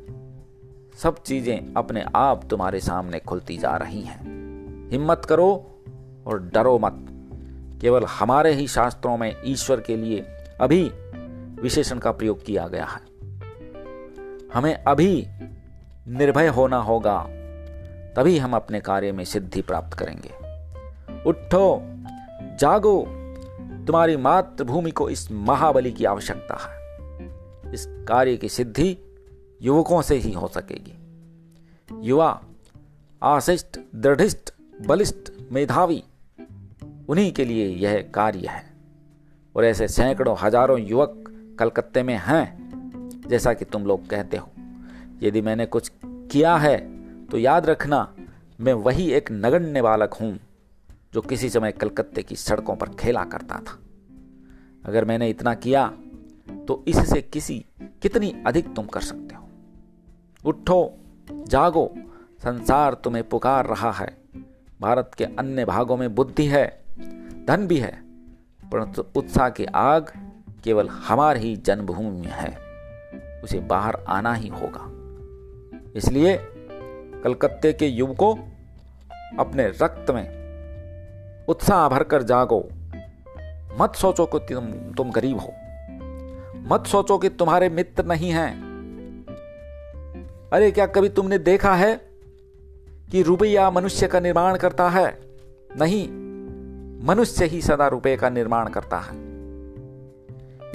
सब 0.96 1.16
चीज़ें 1.26 1.74
अपने 1.78 2.06
आप 2.16 2.42
तुम्हारे 2.50 2.80
सामने 2.80 3.20
खुलती 3.20 3.58
जा 3.58 3.76
रही 3.76 4.02
हैं। 4.02 4.39
हिम्मत 4.92 5.22
करो 5.26 5.76
और 6.28 6.40
डरो 6.54 6.80
मत। 6.80 7.06
केवल 7.82 8.04
हमारे 8.04 8.54
ही 8.54 8.68
शास्त्रों 8.68 9.18
में 9.18 9.36
ईश्वर 9.46 9.82
के 9.82 9.98
लिए 9.98 10.22
अभी 10.62 10.92
विशेषण 11.62 12.00
का 12.00 12.12
प्रयोग 12.12 12.46
किया 12.46 12.68
गया 12.68 12.86
है। 12.86 13.02
हमें 14.54 14.84
अभी 14.84 15.28
निर्भय 16.08 16.48
होना 16.48 16.78
होगा, 16.78 17.26
तभी 18.16 18.38
हम 18.38 18.54
अपने 18.54 18.80
कार्य 18.80 19.12
में 19.12 19.24
सिद्धि 19.24 19.62
प्राप्त 19.62 19.94
करेंगे। 19.94 20.30
उठो, 21.30 21.82
जागो, 22.60 23.06
तुम्हारी 23.88 24.18
मातृभूमि 24.18 24.92
को 24.92 25.10
इस 25.10 25.32
महाबली 25.32 25.92
की 25.92 26.06
आवश्यकता 26.06 26.56
है। 26.56 26.80
इस 27.74 27.86
कार्य 28.08 28.38
की 28.38 28.50
सिद्धि 28.50 28.98
युवकों 29.62 30.02
से 30.02 30.16
ही 30.16 30.32
हो 30.32 30.48
सकेगी। 30.48 30.94
युवा, 32.08 32.44
आशिष्ट, 33.24 33.80
दृढ़िष्ट 33.96 34.54
बलिष्ठ 34.80 35.32
मेधावी, 35.52 36.04
उन्हीं 37.10 37.32
के 37.32 37.46
लिए 37.46 37.68
यह 37.68 38.02
कार्य 38.14 38.48
है। 38.48 38.64
और 39.56 39.66
ऐसे 39.66 39.88
सैकड़ों, 39.88 40.36
हज़ारों 40.42 40.80
युवक 40.80 41.24
कलकत्ते 41.60 42.04
में 42.04 42.16
हैं, 42.18 43.22
जैसा 43.28 43.54
कि 43.54 43.66
तुम 43.66 43.86
लोग 43.86 44.08
कहते 44.08 44.38
हो। 44.38 44.50
यदि 45.24 45.42
मैंने 45.42 45.66
कुछ 45.66 45.92
किया 46.04 46.56
है 46.58 46.78
तो 47.26 47.38
याद 47.38 47.66
रखना, 47.66 48.16
मैं 48.60 48.74
वही 48.76 49.10
एक 49.12 49.32
नगण्य 49.32 49.82
बालक 49.82 50.14
हूँ, 50.14 50.38
जो 51.14 51.22
किसी 51.22 51.50
समय 51.50 51.72
कलकत्ते 51.72 52.24
की 52.24 52.36
सड़कों 52.36 52.76
पर 52.76 52.90
खेला 52.90 53.24
करता 53.24 53.60
था। 53.60 53.80
अगर 54.86 55.06
मैंने 55.06 55.30
इतना 55.30 55.54
किया 55.56 55.88
तो 56.68 56.84
इससे 56.88 57.22
किसी, 57.24 57.66
कितनी 58.02 58.34
अधिक 58.48 58.74
तुम 58.76 58.86
कर 58.86 59.02
सकते 59.02 59.36
हो। 59.36 59.48
उठो, 60.44 60.98
जागो, 61.48 61.92
संसार 62.44 62.94
तुम्हें 62.94 63.28
पुकार 63.30 63.66
रहा 63.66 63.92
है। 63.92 64.18
भारत 64.82 65.12
के 65.18 65.24
अन्य 65.24 65.66
भागों 65.66 65.98
में 65.98 66.16
बुद्धि 66.16 66.46
है, 66.46 66.82
धन 67.48 67.68
भी 67.68 67.78
है, 67.78 68.02
परंतु 68.72 69.06
उत्साह 69.16 69.50
की 69.50 69.66
आग 69.66 70.12
केवल 70.64 70.90
हमारी 70.90 71.40
ही 71.40 71.56
जन्मभूमि 71.56 72.22
में 72.22 72.32
है। 72.32 72.70
उसे 73.42 73.60
बाहर 73.60 74.04
आना 74.08 74.34
ही 74.34 74.48
होगा। 74.48 74.92
इसलिए 75.96 76.40
कलकत्ते 77.24 77.74
के 77.74 77.88
युवकों 77.88 78.36
अपने 79.40 79.68
रक्त 79.68 80.12
में 80.12 80.40
उत्साह 81.46 81.90
भरकर 81.90 82.24
जागो। 82.24 82.70
मत 83.80 83.96
सोचो 83.96 84.26
कि 84.26 84.54
तुम 84.54 84.72
तुम 84.72 85.12
गरीब 85.12 85.40
हो। 85.40 85.54
मत 86.56 86.88
सोचो 86.88 87.18
कि 87.18 87.30
तुम्हारे 87.30 87.70
मित्र 87.70 88.06
नहीं 88.06 88.32
हैं। 88.32 88.70
अरे, 90.54 90.72
क्या 90.72 90.86
कभी 90.86 91.10
तुमने 91.10 91.38
देखा 91.38 91.76
है 91.76 92.09
कि 93.12 93.22
रुपया 93.22 93.72
मनुष्य 93.72 94.08
का 94.08 94.20
निर्माण 94.20 94.58
करता 94.58 94.90
है, 94.90 95.20
नहीं, 95.78 96.10
मनुष्य 97.08 97.46
ही 97.46 97.62
सदा 97.62 97.88
रुपये 97.88 98.18
का 98.18 98.30
निर्माण 98.30 98.70
करता 98.70 98.98
है। 98.98 99.18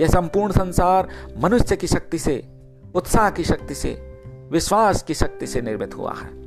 यह 0.00 0.06
संपूर्ण 0.08 0.52
संसार 0.52 1.08
मनुष्य 1.38 1.76
की 1.76 1.86
शक्ति 1.86 2.18
से, 2.18 2.48
उत्साह 2.94 3.30
की 3.30 3.44
शक्ति 3.44 3.74
से, 3.74 4.20
विश्वास 4.50 5.02
की 5.02 5.14
शक्ति 5.14 5.46
से 5.46 5.60
निर्मित 5.60 5.94
हुआ 5.96 6.14
है। 6.14 6.44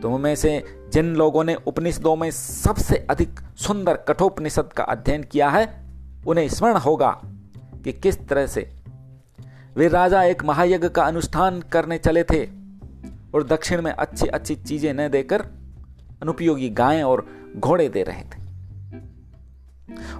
तुम 0.00 0.20
में 0.20 0.34
से 0.34 0.64
जिन 0.92 1.16
लोगों 1.16 1.44
ने 1.44 1.54
उपनिषदों 1.54 2.16
में 2.16 2.30
सबसे 2.30 3.06
अधिक 3.10 3.40
सुंदर 3.56 3.96
कठोपनिषद 3.96 4.72
का 4.72 4.84
अध्ययन 4.84 5.22
किया 5.22 5.48
है, 5.48 5.84
उन्हें 6.26 6.48
स्मरण 6.48 6.76
होगा 6.76 7.20
कि 7.84 7.92
किस 7.92 8.28
तरह 8.28 8.46
से 8.46 8.70
वे 9.76 9.88
राजा 9.88 10.22
एक 10.22 10.44
महायज्ञ 10.44 10.88
का 10.88 11.02
अनुष्ठान 11.02 11.60
करने 11.60 11.98
चले 11.98 12.22
थे। 12.22 12.57
और 13.38 13.44
दक्षिण 13.44 13.82
में 13.82 13.90
अच्छी 13.92 14.26
अच्छी 14.26 14.54
चीज़ें 14.54 14.92
न 14.92 15.08
देकर 15.08 15.42
अनुपयोगी 16.22 16.68
गायें 16.70 17.02
और 17.02 17.24
घोड़े 17.56 17.88
दे 17.88 18.02
रहे 18.02 18.22
थे। 18.22 18.38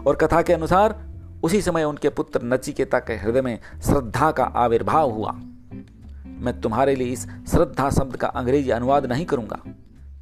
और 0.06 0.16
कथा 0.16 0.42
के 0.42 0.52
अनुसार, 0.52 0.94
उसी 1.42 1.60
समय 1.62 1.84
उनके 1.84 2.08
पुत्र 2.08 2.40
नचिकेता 2.44 2.98
के 2.98 3.12
हृदय 3.12 3.42
में 3.42 3.58
श्रद्धा 3.82 4.30
का 4.30 4.44
आविर्भाव 4.44 5.10
हुआ। 5.10 5.32
मैं 6.40 6.60
तुम्हारे 6.60 6.94
लिए 6.94 7.12
इस 7.12 7.26
श्रद्धा 7.50 7.88
शब्द 7.90 8.16
का 8.16 8.28
अंग्रेज़ी 8.28 8.70
अनुवाद 8.70 9.06
नहीं 9.06 9.24
करूँगा, 9.26 9.60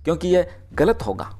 क्योंकि 0.05 0.29
यह 0.29 0.49
गलत 0.75 1.03
होगा। 1.03 1.31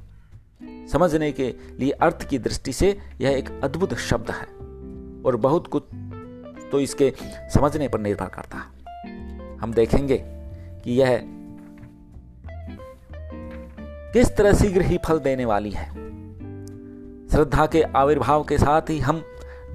समझने 0.91 1.31
के 1.31 1.53
लिए 1.79 1.91
अर्थ 1.91 2.27
की 2.29 2.39
दृष्टि 2.39 2.73
से 2.73 2.97
यह 3.21 3.29
एक 3.31 3.49
अद्भुत 3.63 3.93
शब्द 3.93 4.31
है, 4.31 4.45
और 5.23 5.35
बहुत 5.35 5.67
कुछ 5.67 5.83
तो 6.71 6.79
इसके 6.79 7.13
समझने 7.53 7.87
पर 7.87 7.99
निर्भर 7.99 8.27
करता 8.27 8.57
है। 8.57 8.65
हम 9.57 9.73
देखेंगे 9.73 10.17
कि 10.83 10.93
यह 10.93 11.21
किस 14.17 14.35
तरह 14.35 14.53
शीघ्र 14.53 14.81
ही 14.81 14.97
फल 14.97 15.19
देने 15.19 15.45
वाली 15.45 15.69
है? 15.69 15.85
श्रद्धा 17.29 17.65
के 17.65 17.81
आविर्भाव 17.81 18.43
के 18.43 18.57
साथ 18.57 18.89
ही 18.89 18.99
हम 18.99 19.21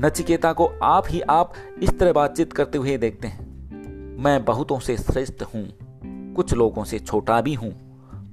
नचिकेता 0.01 0.53
को 0.53 0.67
आप 0.83 1.05
ही 1.09 1.21
आप 1.21 1.53
इस 1.83 1.99
तरह 1.99 2.13
बातचीत 2.13 2.53
करते 2.53 2.79
हुए 2.79 2.97
देखते 2.99 3.29
हैं। 3.29 4.17
मैं 4.19 4.45
बहुतों 4.45 4.79
से 4.79 4.97
श्रेष्ठ 4.97 5.43
हूँ, 5.43 5.65
कुछ 6.35 6.55
लोगों 6.55 6.85
से 6.85 6.99
छोटा 6.99 7.41
भी 7.41 7.55
हूँ, 7.55 7.71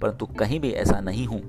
परंतु 0.01 0.25
कहीं 0.25 0.59
भी 0.59 0.71
ऐसा 0.71 0.99
नहीं 0.99 1.27
हूँ 1.27 1.41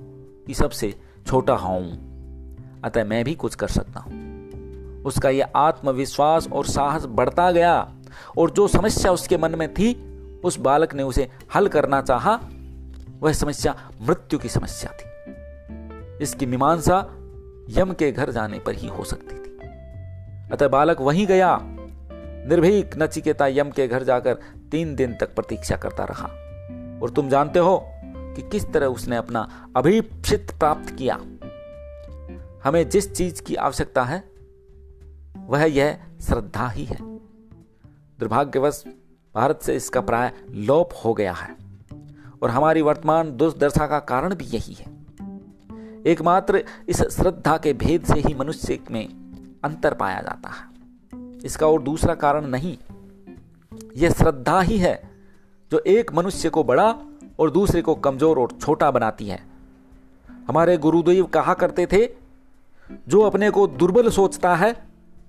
कि 0.46 0.55
सबसे 0.55 0.94
छोटा 1.27 1.55
हूँ 1.55 2.81
अतः 2.85 3.05
मैं 3.05 3.25
भी 3.25 3.35
कुछ 3.35 3.55
कर 3.55 3.68
सकता 3.68 4.01
हूँ। 4.01 5.03
उसका 5.03 5.31
यह 5.31 5.53
आत्मविश्वास 5.57 6.49
और 6.53 6.66
साहस 6.66 7.07
बढ़ता 7.07 7.51
गया, 7.51 7.92
और 8.38 8.51
जो 8.51 8.68
समस्या 8.68 9.12
उसके 9.12 9.37
मन 9.37 9.59
में 9.59 9.75
थी, 9.75 9.92
उस 10.44 10.59
बालक 10.59 10.94
ने 10.94 11.03
उसे 11.03 11.31
हल 11.55 11.68
करना 11.68 12.03
चाहा 12.03 12.40
वह 13.21 13.33
समस्या 13.33 13.91
मृत्यु 14.03 14.39
की 14.39 14.49
समस्या 14.49 14.93
थी। 14.93 15.05
इसकी 16.23 16.47
मीमांसा 16.47 16.99
यम 17.69 17.93
के 17.93 18.13
घर 18.13 18.31
जाने 18.31 18.59
पर 18.59 18.75
ही 18.75 18.89
हो 18.89 19.05
सकती 19.05 19.35
थी। 19.37 19.59
अतः 20.53 20.69
बालक 20.69 21.01
वहीं 21.01 21.27
गया। 21.27 21.59
निर्भीक, 22.49 22.91
नचिकेता 22.97 23.47
यम 23.47 23.71
के 23.71 23.89
घर 23.89 24.03
जाकर 24.03 24.35
तीन 24.73 24.95
दिन 24.95 25.15
तक 25.15 25.35
प्रतीक्षा 25.35 25.77
करता 25.77 26.05
रहा। 26.05 26.27
और 27.03 27.11
तुम 27.11 27.29
जानते 27.29 27.59
हो 27.59 27.85
कि 28.15 28.49
किस 28.49 28.73
तरह 28.73 28.87
उसने 28.87 29.17
अपना 29.17 29.71
अभिप्सित 29.77 30.51
प्राप्त 30.59 30.97
किया। 30.97 31.15
हमें 32.65 32.89
जिस 32.89 33.15
चीज़ 33.15 33.43
की 33.43 33.55
आवश्यकता 33.55 34.03
है, 34.03 34.25
वह 35.37 35.65
यह 35.65 35.99
श्रद्धा 36.21 36.69
ही 36.69 36.85
है। 36.85 36.97
दुर्भाग्यवश, 38.19 38.85
भारत 39.35 39.61
से 39.63 39.77
इसका 39.77 40.01
प्राय 40.01 40.33
लोप 40.51 40.91
हो 41.05 41.15
गया 41.15 41.33
है। 41.33 41.60
और 42.42 42.50
हमारी 42.50 42.83
वर्तमान 42.83 43.37
दुर्दशा 43.37 43.87
का 43.87 43.98
कारण 43.98 44.35
भी 44.35 44.44
यही 44.44 44.74
है। 44.74 44.87
एकमात्र 46.07 46.64
इस 46.88 47.03
श्रद्धा 47.03 47.57
के 47.59 47.72
भेद 47.72 48.05
से 48.05 48.20
ही 48.20 48.35
मनुष्य 48.35 48.79
में 48.90 49.07
अंतर 49.64 49.94
पाया 49.94 50.20
जाता 50.20 50.50
है। 50.50 50.68
इसका 51.44 51.66
और 51.66 51.83
दूसरा 51.83 52.14
कारण 52.14 52.46
नहीं, 52.46 52.76
यह 53.96 54.11
श्रद्धा 54.11 54.61
ही 54.61 54.79
है 54.79 55.11
जो 55.72 55.79
एक 55.79 56.12
मनुष्य 56.14 56.51
को 56.51 56.64
बड़ा 56.64 56.95
और 57.41 57.51
दूसरे 57.51 57.82
को 57.82 57.95
कमज़ोर 57.95 58.38
और 58.38 58.53
छोटा 58.61 58.91
बनाती 58.91 59.26
है। 59.26 59.43
हमारे 60.49 60.76
गुरुदेव 60.76 61.24
कहा 61.26 61.55
करते 61.55 61.86
थे, 61.86 62.09
जो 63.09 63.20
अपने 63.20 63.51
को 63.51 63.66
दुर्बल 63.66 64.09
सोचता 64.09 64.55
है, 64.57 64.74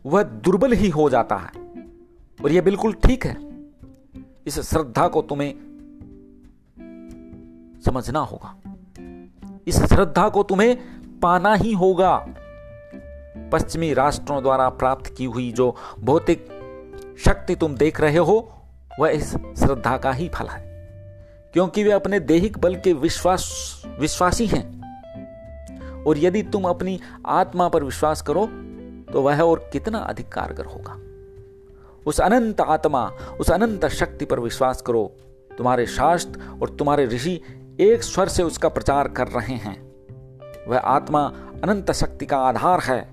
वह 0.05 0.23
दुर्बल 0.23 0.73
ही 0.73 0.89
हो 0.89 1.09
जाता 1.09 1.35
है। 1.35 1.51
और 2.43 2.51
यह 2.51 2.61
बिल्कुल 2.61 2.93
ठीक 2.93 3.25
है। 3.25 3.37
इस 4.47 4.59
श्रद्धा 4.59 5.07
को 5.07 5.21
तुम्हें 5.21 5.53
समझना 7.85 8.19
होगा। 8.19 8.57
इस 9.67 9.83
श्रद्धा 9.83 10.29
को 10.29 10.43
तुम्हें 10.43 10.77
पाना 11.19 11.53
ही 11.53 11.73
होगा। 11.73 12.27
पश्चिमी 13.51 13.93
राष्ट्रों 13.93 14.41
द्वारा 14.41 14.69
प्राप्त 14.69 15.15
की 15.17 15.25
हुई 15.25 15.51
जो 15.51 15.75
भौतिक 15.99 16.45
शक्ति 17.25 17.55
तुम 17.55 17.75
देख 17.75 18.01
रहे 18.01 18.17
हो, 18.17 18.61
वह 18.99 19.09
इस 19.09 19.31
श्रद्धा 19.35 19.97
का 19.97 20.11
ही 20.11 20.29
फल 20.29 20.47
है। 20.47 20.71
क्योंकि 21.53 21.83
वे 21.83 21.91
अपने 21.91 22.19
देहिक 22.19 22.57
बल 22.57 22.75
के 22.75 22.93
विश्वास, 22.93 23.51
विश्वासी 23.99 24.45
हैं। 24.45 24.81
और 26.03 26.17
यदि 26.17 26.43
तुम 26.43 26.65
अपनी 26.65 26.99
आत्मा 27.25 27.69
पर 27.69 27.83
विश्वास 27.83 28.21
करो 28.21 28.45
तो 29.13 29.21
वह 29.21 29.41
और 29.41 29.69
कितना 29.73 29.97
अधिक 29.97 30.29
कारगर 30.29 30.65
होगा। 30.65 30.97
उस 32.07 32.21
अनंत 32.21 32.61
आत्मा, 32.61 33.11
उस 33.39 33.51
अनंत 33.51 33.85
शक्ति 33.85 34.25
पर 34.25 34.39
विश्वास 34.39 34.81
करो। 34.81 35.15
तुम्हारे 35.57 35.85
शास्त्र 35.85 36.59
और 36.61 36.69
तुम्हारे 36.69 37.05
ऋषि 37.05 37.41
एक 37.81 38.03
स्वर 38.03 38.27
से 38.27 38.43
उसका 38.43 38.69
प्रचार 38.69 39.07
कर 39.07 39.27
रहे 39.27 39.55
हैं। 39.55 39.91
वह 40.67 40.77
आत्मा 40.77 41.23
अनंत 41.63 41.91
शक्ति 41.91 42.25
का 42.25 42.37
आधार 42.37 42.79
है। 42.79 43.09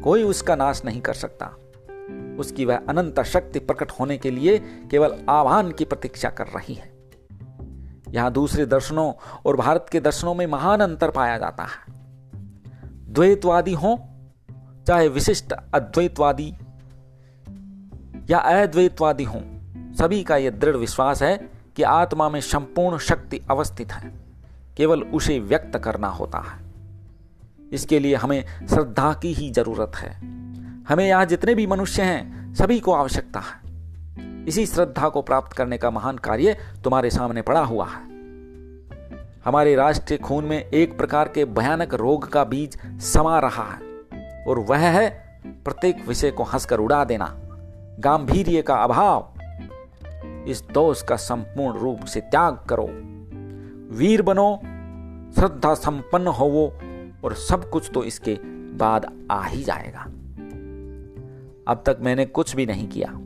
कोई 0.00 0.22
उसका 0.22 0.56
नाश 0.56 0.82
नहीं 0.84 1.00
कर 1.00 1.14
सकता। 1.14 1.46
उसकी 2.38 2.64
वह 2.64 2.76
अनंत 2.76 3.20
शक्ति 3.20 3.58
प्रकट 3.58 3.90
होने 3.90 4.18
के 4.18 4.30
लिए 4.30 4.58
केवल 4.90 5.18
आह्वान 5.28 5.72
की 5.72 5.84
प्रतीक्षा 5.84 6.30
कर 6.30 6.46
रही 6.46 6.74
है। 6.74 6.92
यहाँ 8.08 8.32
दूसरे 8.32 8.66
दर्शनों 8.66 9.12
और 9.46 9.56
भारत 9.56 9.86
के 9.92 10.00
दर्शनों 10.00 10.34
में 10.34 10.46
महान 10.46 10.80
अंतर 10.80 11.10
पाया 11.10 11.38
जाता 11.38 11.62
है। 11.62 11.94
द्वैतवादी 13.12 13.74
हो, 13.74 14.00
चाहे 14.86 15.08
विशिष्ट 15.08 15.52
अद्वैतवादी 15.74 16.54
या 18.30 18.38
अद्वैतवादी 18.38 19.24
हो, 19.24 19.42
सभी 19.98 20.22
का 20.22 20.36
यह 20.36 20.50
दृढ़ 20.50 20.76
विश्वास 20.76 21.22
है 21.22 21.59
कि 21.80 21.84
आत्मा 21.84 22.28
में 22.28 22.40
संपूर्ण 22.40 22.98
शक्ति 22.98 23.40
अवस्थित 23.50 23.92
है। 23.92 24.12
केवल 24.76 25.02
उसे 25.02 25.38
व्यक्त 25.38 25.78
करना 25.78 26.08
होता 26.08 26.38
है। 26.38 26.64
इसके 27.72 27.98
लिए 27.98 28.14
हमें 28.14 28.44
श्रद्धा 28.68 29.14
की 29.14 29.32
ही 29.32 29.50
ज़रूरत 29.50 29.92
है। 29.96 30.16
हमें 30.84 31.08
यहाँ 31.08 31.26
जितने 31.26 31.54
भी 31.54 31.66
मनुष्य 31.66 32.02
हैं, 32.02 32.54
सभी 32.54 32.80
को 32.80 32.92
आवश्यकता 32.92 33.40
है। 33.40 33.60
इसी 34.46 34.66
श्रद्धा 34.66 35.08
को 35.08 35.22
प्राप्त 35.22 35.52
करने 35.52 35.78
का 35.78 35.90
महान 35.90 36.18
कार्य 36.18 36.56
तुम्हारे 36.84 37.10
सामने 37.10 37.42
पड़ा 37.42 37.60
हुआ 37.60 37.86
है। 37.86 38.10
हमारे 39.44 39.74
राष्ट्रीय 39.74 40.18
खून 40.18 40.44
में 40.44 40.68
एक 40.68 40.98
प्रकार 40.98 41.28
के 41.28 41.44
भयानक 41.44 41.94
रोग 41.94 42.28
का 42.28 42.44
बीज 42.44 42.78
समा 43.00 43.38
रहा 43.38 43.64
है 43.64 43.80
और 44.48 44.58
वह 44.58 44.78
है 44.78 45.40
प्रत्येक 45.64 46.08
विषय 46.08 46.30
को 46.30 46.42
हंसकर 46.42 46.78
उड़ा 46.78 47.04
देना। 47.04 47.36
गांधीर्य 48.00 48.62
का 48.62 48.74
अभाव 48.74 49.29
इस 50.48 50.62
दोष 50.62 51.02
का 51.02 51.16
संपूर्ण 51.16 51.78
रूप 51.78 52.04
से 52.04 52.20
त्याग 52.20 52.58
करो। 52.68 52.88
वीर 53.96 54.22
बनो, 54.22 54.56
श्रद्धा 55.34 55.74
संपन्न 55.74 56.26
होवो 56.26 56.72
और 57.24 57.34
सब 57.34 57.70
कुछ 57.70 57.90
तो 57.94 58.04
इसके 58.04 58.34
बाद 58.76 59.26
आ 59.30 59.44
ही 59.44 59.62
जाएगा। 59.62 60.00
अब 61.68 61.82
तक 61.86 61.98
मैंने 62.00 62.26
कुछ 62.26 62.56
भी 62.56 62.66
नहीं 62.66 62.88
किया। 62.88 63.20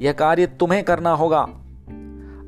यह 0.00 0.12
कार्य 0.12 0.46
तुम्हें 0.46 0.84
करना 0.84 1.10
होगा। 1.10 1.42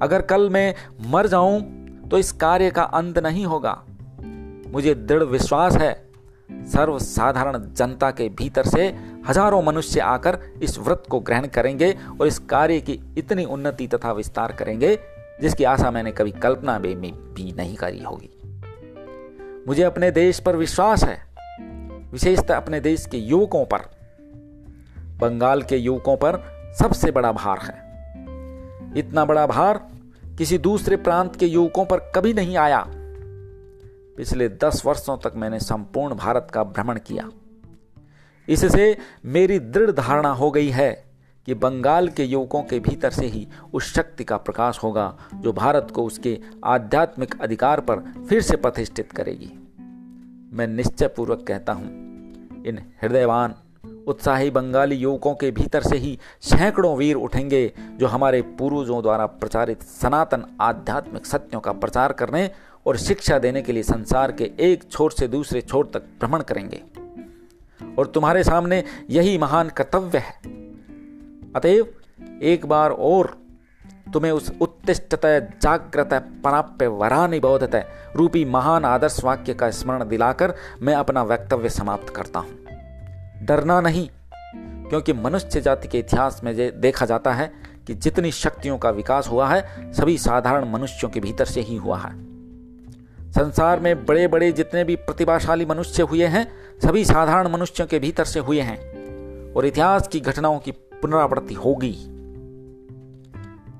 अगर 0.03 0.23
कल 0.23 0.51
मैं 0.51 0.75
मर 1.07 1.27
जाऊँ 1.27 1.85
तो 2.11 2.19
इस 2.19 2.33
कार्य 2.33 2.71
का 2.71 2.83
अंत 2.83 3.19
नहीं 3.19 3.47
होगा। 3.47 3.85
मुझे 4.73 4.95
दृढ़ 4.95 5.23
विश्वास 5.23 5.77
है 5.77 6.04
सर्वसाधारण 6.51 7.59
जनता 7.74 8.11
के 8.11 8.28
भीतर 8.28 8.66
से 8.66 8.86
हज़ारों 9.28 9.62
मनुष्य 9.62 10.01
आकर 10.01 10.38
इस 10.62 10.78
व्रत 10.78 11.03
को 11.11 11.20
ग्रहण 11.20 11.47
करेंगे 11.47 11.95
और 12.20 12.26
इस 12.26 12.38
कार्य 12.38 12.80
की 12.80 13.01
इतनी 13.18 13.45
उन्नति 13.45 13.86
तथा 13.86 14.12
विस्तार 14.12 14.53
करेंगे, 14.53 14.99
जिसकी 15.40 15.64
आशा 15.64 15.90
मैंने 15.90 16.12
कभी 16.12 16.30
कल्पना 16.30 16.78
में 16.78 17.01
भी 17.01 17.53
नहीं 17.53 17.76
करी 17.76 18.03
होगी। 18.03 18.30
मुझे 19.68 19.82
अपने 19.82 20.11
देश 20.11 20.40
पर 20.40 20.57
विश्वास 20.57 21.05
है। 21.05 21.22
विशेषतः 22.12 22.57
अपने 22.57 22.80
देश 22.80 23.07
के 23.07 23.16
युवकों 23.16 23.64
पर। 23.64 23.78
बंगाल 25.20 25.62
के 25.62 25.76
युवकों 25.76 26.16
पर 26.16 26.42
सबसे 26.78 27.11
बड़ा 27.11 27.32
भार 27.32 27.59
है। 27.59 27.82
इतना 28.99 29.24
बड़ा 29.24 29.47
भार 29.47 29.80
किसी 30.38 30.59
दूसरे 30.59 30.97
प्रांत 30.97 31.36
के 31.36 31.47
युवकों 31.47 31.84
पर 31.84 31.99
कभी 32.14 32.34
नहीं 32.34 32.57
आया। 32.57 32.86
पिछले 34.17 34.49
दस 34.49 34.83
वर्षों 34.87 35.17
तक 35.19 35.33
मैंने 35.37 35.59
संपूर्ण 35.61 36.15
भारत 36.15 36.49
का 36.55 36.62
भ्रमण 36.65 36.99
किया। 36.99 37.29
इससे 38.49 38.97
मेरी 39.25 39.59
दृढ़ 39.59 39.91
धारणा 39.91 40.31
हो 40.31 40.51
गई 40.51 40.69
है 40.69 40.93
कि 41.47 41.55
बंगाल 41.55 42.09
के 42.09 42.25
युवकों 42.25 42.62
के 42.62 42.79
भीतर 42.81 43.11
से 43.11 43.27
ही 43.27 43.47
उस 43.75 43.93
शक्ति 43.95 44.25
का 44.25 44.37
प्रकाश 44.37 44.79
होगा 44.83 45.15
जो 45.35 45.53
भारत 45.53 45.89
को 45.95 46.05
उसके 46.05 46.39
आध्यात्मिक 46.65 47.41
अधिकार 47.43 47.81
पर 47.81 48.01
फिर 48.29 48.43
से 48.43 48.57
प्रतिष्ठित 48.57 49.12
करेगी। 49.12 49.53
मैं 50.53 50.67
निश्चय 50.67 51.09
पूर्वक 51.09 51.45
कहता 51.49 51.73
हूँ, 51.73 51.87
इन 52.67 52.79
हृदयवान, 53.03 53.55
उत्साही 54.07 54.51
बंगाली 54.51 54.97
युवकों 54.97 55.35
के 55.35 55.51
भीतर 55.51 55.83
से 55.83 55.97
ही 55.97 56.19
सैकड़ों 56.43 56.97
वीर 56.97 57.17
उठेंगे 57.17 57.73
जो 57.97 58.07
हमारे 58.07 58.41
पूर्वजों 58.59 59.03
द्वारा 59.03 59.27
प्रचारित 59.27 59.83
सनातन 59.83 60.45
आध्यात्मिक 60.61 61.27
सत्यों 61.27 61.61
का 61.61 61.73
प्रचार 61.73 62.12
करने 62.12 62.51
और 62.87 62.97
शिक्षा 62.97 63.39
देने 63.39 63.62
के 63.62 63.72
लिए 63.72 63.82
संसार 63.82 64.32
के 64.32 64.51
एक 64.61 64.85
छोर 64.91 65.12
से 65.12 65.28
दूसरे 65.28 65.61
छोर 65.61 65.91
तक 65.95 66.01
भ्रमण 66.01 66.41
करेंगे। 66.41 66.82
और 67.99 68.07
तुम्हारे 68.07 68.45
सामने 68.45 68.85
यही 69.11 69.39
महान 69.39 69.68
कर्तव्य 69.68 70.18
है। 70.18 70.41
अतएव, 71.57 71.87
एक 72.43 72.66
बार 72.66 72.91
और 72.91 73.39
तुम्हें 74.12 74.32
उस 74.32 74.53
उत्तिष्ठत 74.61 75.20
जागृत 75.62 76.09
पराप्य, 76.45 76.87
वरानि 76.87 77.41
बोधत, 77.41 77.89
रूपी 78.16 78.45
महान 78.45 78.85
आदर्श 78.85 79.24
वाक्य 79.24 79.55
का 79.55 79.70
स्मरण 79.70 80.09
दिलाकर 80.09 80.55
मैं 80.82 80.95
अपना 80.95 81.22
वक्तव्य 81.22 81.68
समाप्त 81.68 82.09
करता 82.09 82.41
हूँ। 82.41 82.64
डरना 83.43 83.80
नहीं, 83.80 84.09
क्योंकि 84.89 85.12
मनुष्य 85.12 85.61
जाति 85.61 85.89
के 85.89 85.99
इतिहास 85.99 86.41
में 86.45 86.80
देखा 86.80 87.07
जाता 87.07 87.32
है 87.32 87.53
कि 87.87 87.95
जितनी 87.95 88.30
शक्तियों 88.30 88.78
का 88.78 88.91
विकास 88.91 89.28
हुआ 89.28 89.49
है, 89.49 89.93
सभी 89.93 90.18
साधारण 90.18 90.72
मनुष्यों 90.72 91.11
के 91.11 91.20
भीतर 91.20 91.45
से 91.45 91.61
ही 91.61 91.76
हुआ 91.76 91.99
है। 91.99 92.34
संसार 93.35 93.80
में 93.80 94.07
बड़े 94.07 94.28
बड़े 94.28 94.53
जितने 94.53 94.85
भी 94.85 94.97
प्रतिभाशाली 94.97 95.66
मनुष्य 95.66 96.03
हुए 96.03 96.26
हैं, 96.26 96.53
सभी 96.82 97.05
साधारण 97.05 97.49
मनुष्यों 97.49 97.87
के 97.87 97.99
भीतर 97.99 98.24
से 98.24 98.41
हुए 98.41 98.61
हैं 98.61 98.78
और 99.53 99.66
इतिहास 99.66 100.09
की 100.09 100.20
घटनाओं 100.20 100.59
की 100.59 100.70
पुनरावृत्ति 100.70 101.55
होगी। 101.55 101.97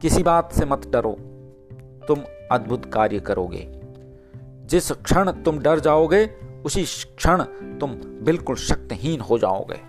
किसी 0.02 0.22
बात 0.22 0.52
से 0.52 0.64
मत 0.64 0.88
डरो। 0.88 1.16
तुम 2.09 2.20
अद्भुत 2.52 2.92
कार्य 2.92 3.20
करोगे। 3.20 3.80
जिस 4.66 4.92
क्षण 4.92 5.30
तुम 5.30 5.59
डर 5.59 5.80
जाओगे, 5.80 6.30
उसी 6.64 6.84
क्षण 6.84 7.42
तुम 7.78 7.90
बिल्कुल 8.05 8.57
शक्तिहीन 8.57 9.20
हो 9.20 9.38
जाओगे। 9.38 9.80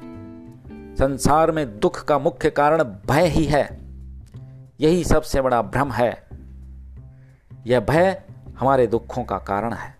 संसार 0.95 1.51
में 1.51 1.79
दुख 1.79 2.05
का 2.05 2.19
मुख्य 2.19 2.49
कारण 2.49 2.83
भय 2.83 3.25
ही 3.25 3.45
है। 3.45 3.79
यही 4.81 5.03
सबसे 5.03 5.41
बड़ा 5.41 5.61
भ्रम 5.61 5.91
है। 5.91 6.27
यह 7.67 7.79
भय 7.79 8.24
हमारे 8.59 8.87
दुखों 8.87 9.23
का 9.23 9.37
कारण 9.37 9.73
है। 9.73 9.97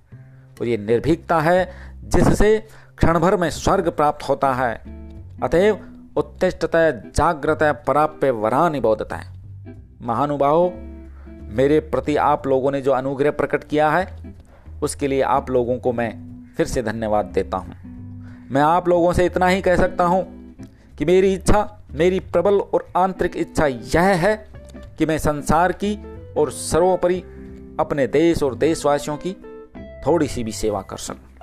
और 0.62 0.68
ये 0.68 0.78
निर्भीकता 0.78 1.40
है, 1.40 1.70
जिससे 2.04 2.68
क्षण 2.98 3.20
भर 3.20 3.38
में 3.38 3.50
स्वर्ग 3.50 3.90
प्राप्त 3.90 4.30
होता 4.30 4.54
है। 4.54 4.84
अतएव 5.44 5.80
उत्तिष्ठतः 6.18 6.92
जागृत 6.92 7.84
पराप्य 7.88 8.32
वरानि 8.32 8.80
बोधता 8.80 9.16
है। 9.16 9.34
महानुभाव, 10.02 10.72
मेरे 11.42 11.80
प्रति 11.80 12.16
आप 12.16 12.48
लोगों 12.48 12.72
ने 12.72 12.82
जो 12.82 12.92
अनुग्रह 12.92 13.32
प्रकट 13.32 13.64
किया 13.64 13.90
है, 13.90 14.36
उसके 14.84 15.08
लिए 15.08 15.22
आप 15.22 15.50
लोगों 15.50 15.78
को 15.78 15.94
मैं 15.94 16.36
फिर 16.58 16.66
से 16.66 16.84
धन्यवाद 16.84 17.26
देता 17.26 17.58
हूँ। 17.58 17.76
मैं 18.52 18.62
आप 18.62 18.88
लोगों 18.88 19.14
से 19.14 19.26
इतना 19.26 19.48
ही 19.48 19.62
कह 19.62 19.76
सकता 19.76 20.04
हूँ 20.04 20.24
कि 20.98 21.06
मेरी 21.06 21.34
इच्छा, 21.34 21.80
मेरी 21.92 22.20
प्रबल 22.20 22.54
और 22.54 22.88
आंतरिक 22.98 23.38
इच्छा 23.38 23.66
यह 23.66 24.02
है 24.02 24.48
कि 24.98 25.06
मैं 25.06 25.18
संसार 25.18 25.72
की 25.72 26.00
और 26.38 26.52
सर्वोपरि 26.52 27.24
अपने 27.80 28.08
देश 28.08 28.44
और 28.44 28.56
देशवासियों 28.56 29.18
की 29.18 29.34
थोड़ी 30.08 30.28
सी 30.28 30.44
भी 30.44 30.52
सेवा 30.52 30.82
कर 30.82 30.98
सकूँ। 30.98 31.35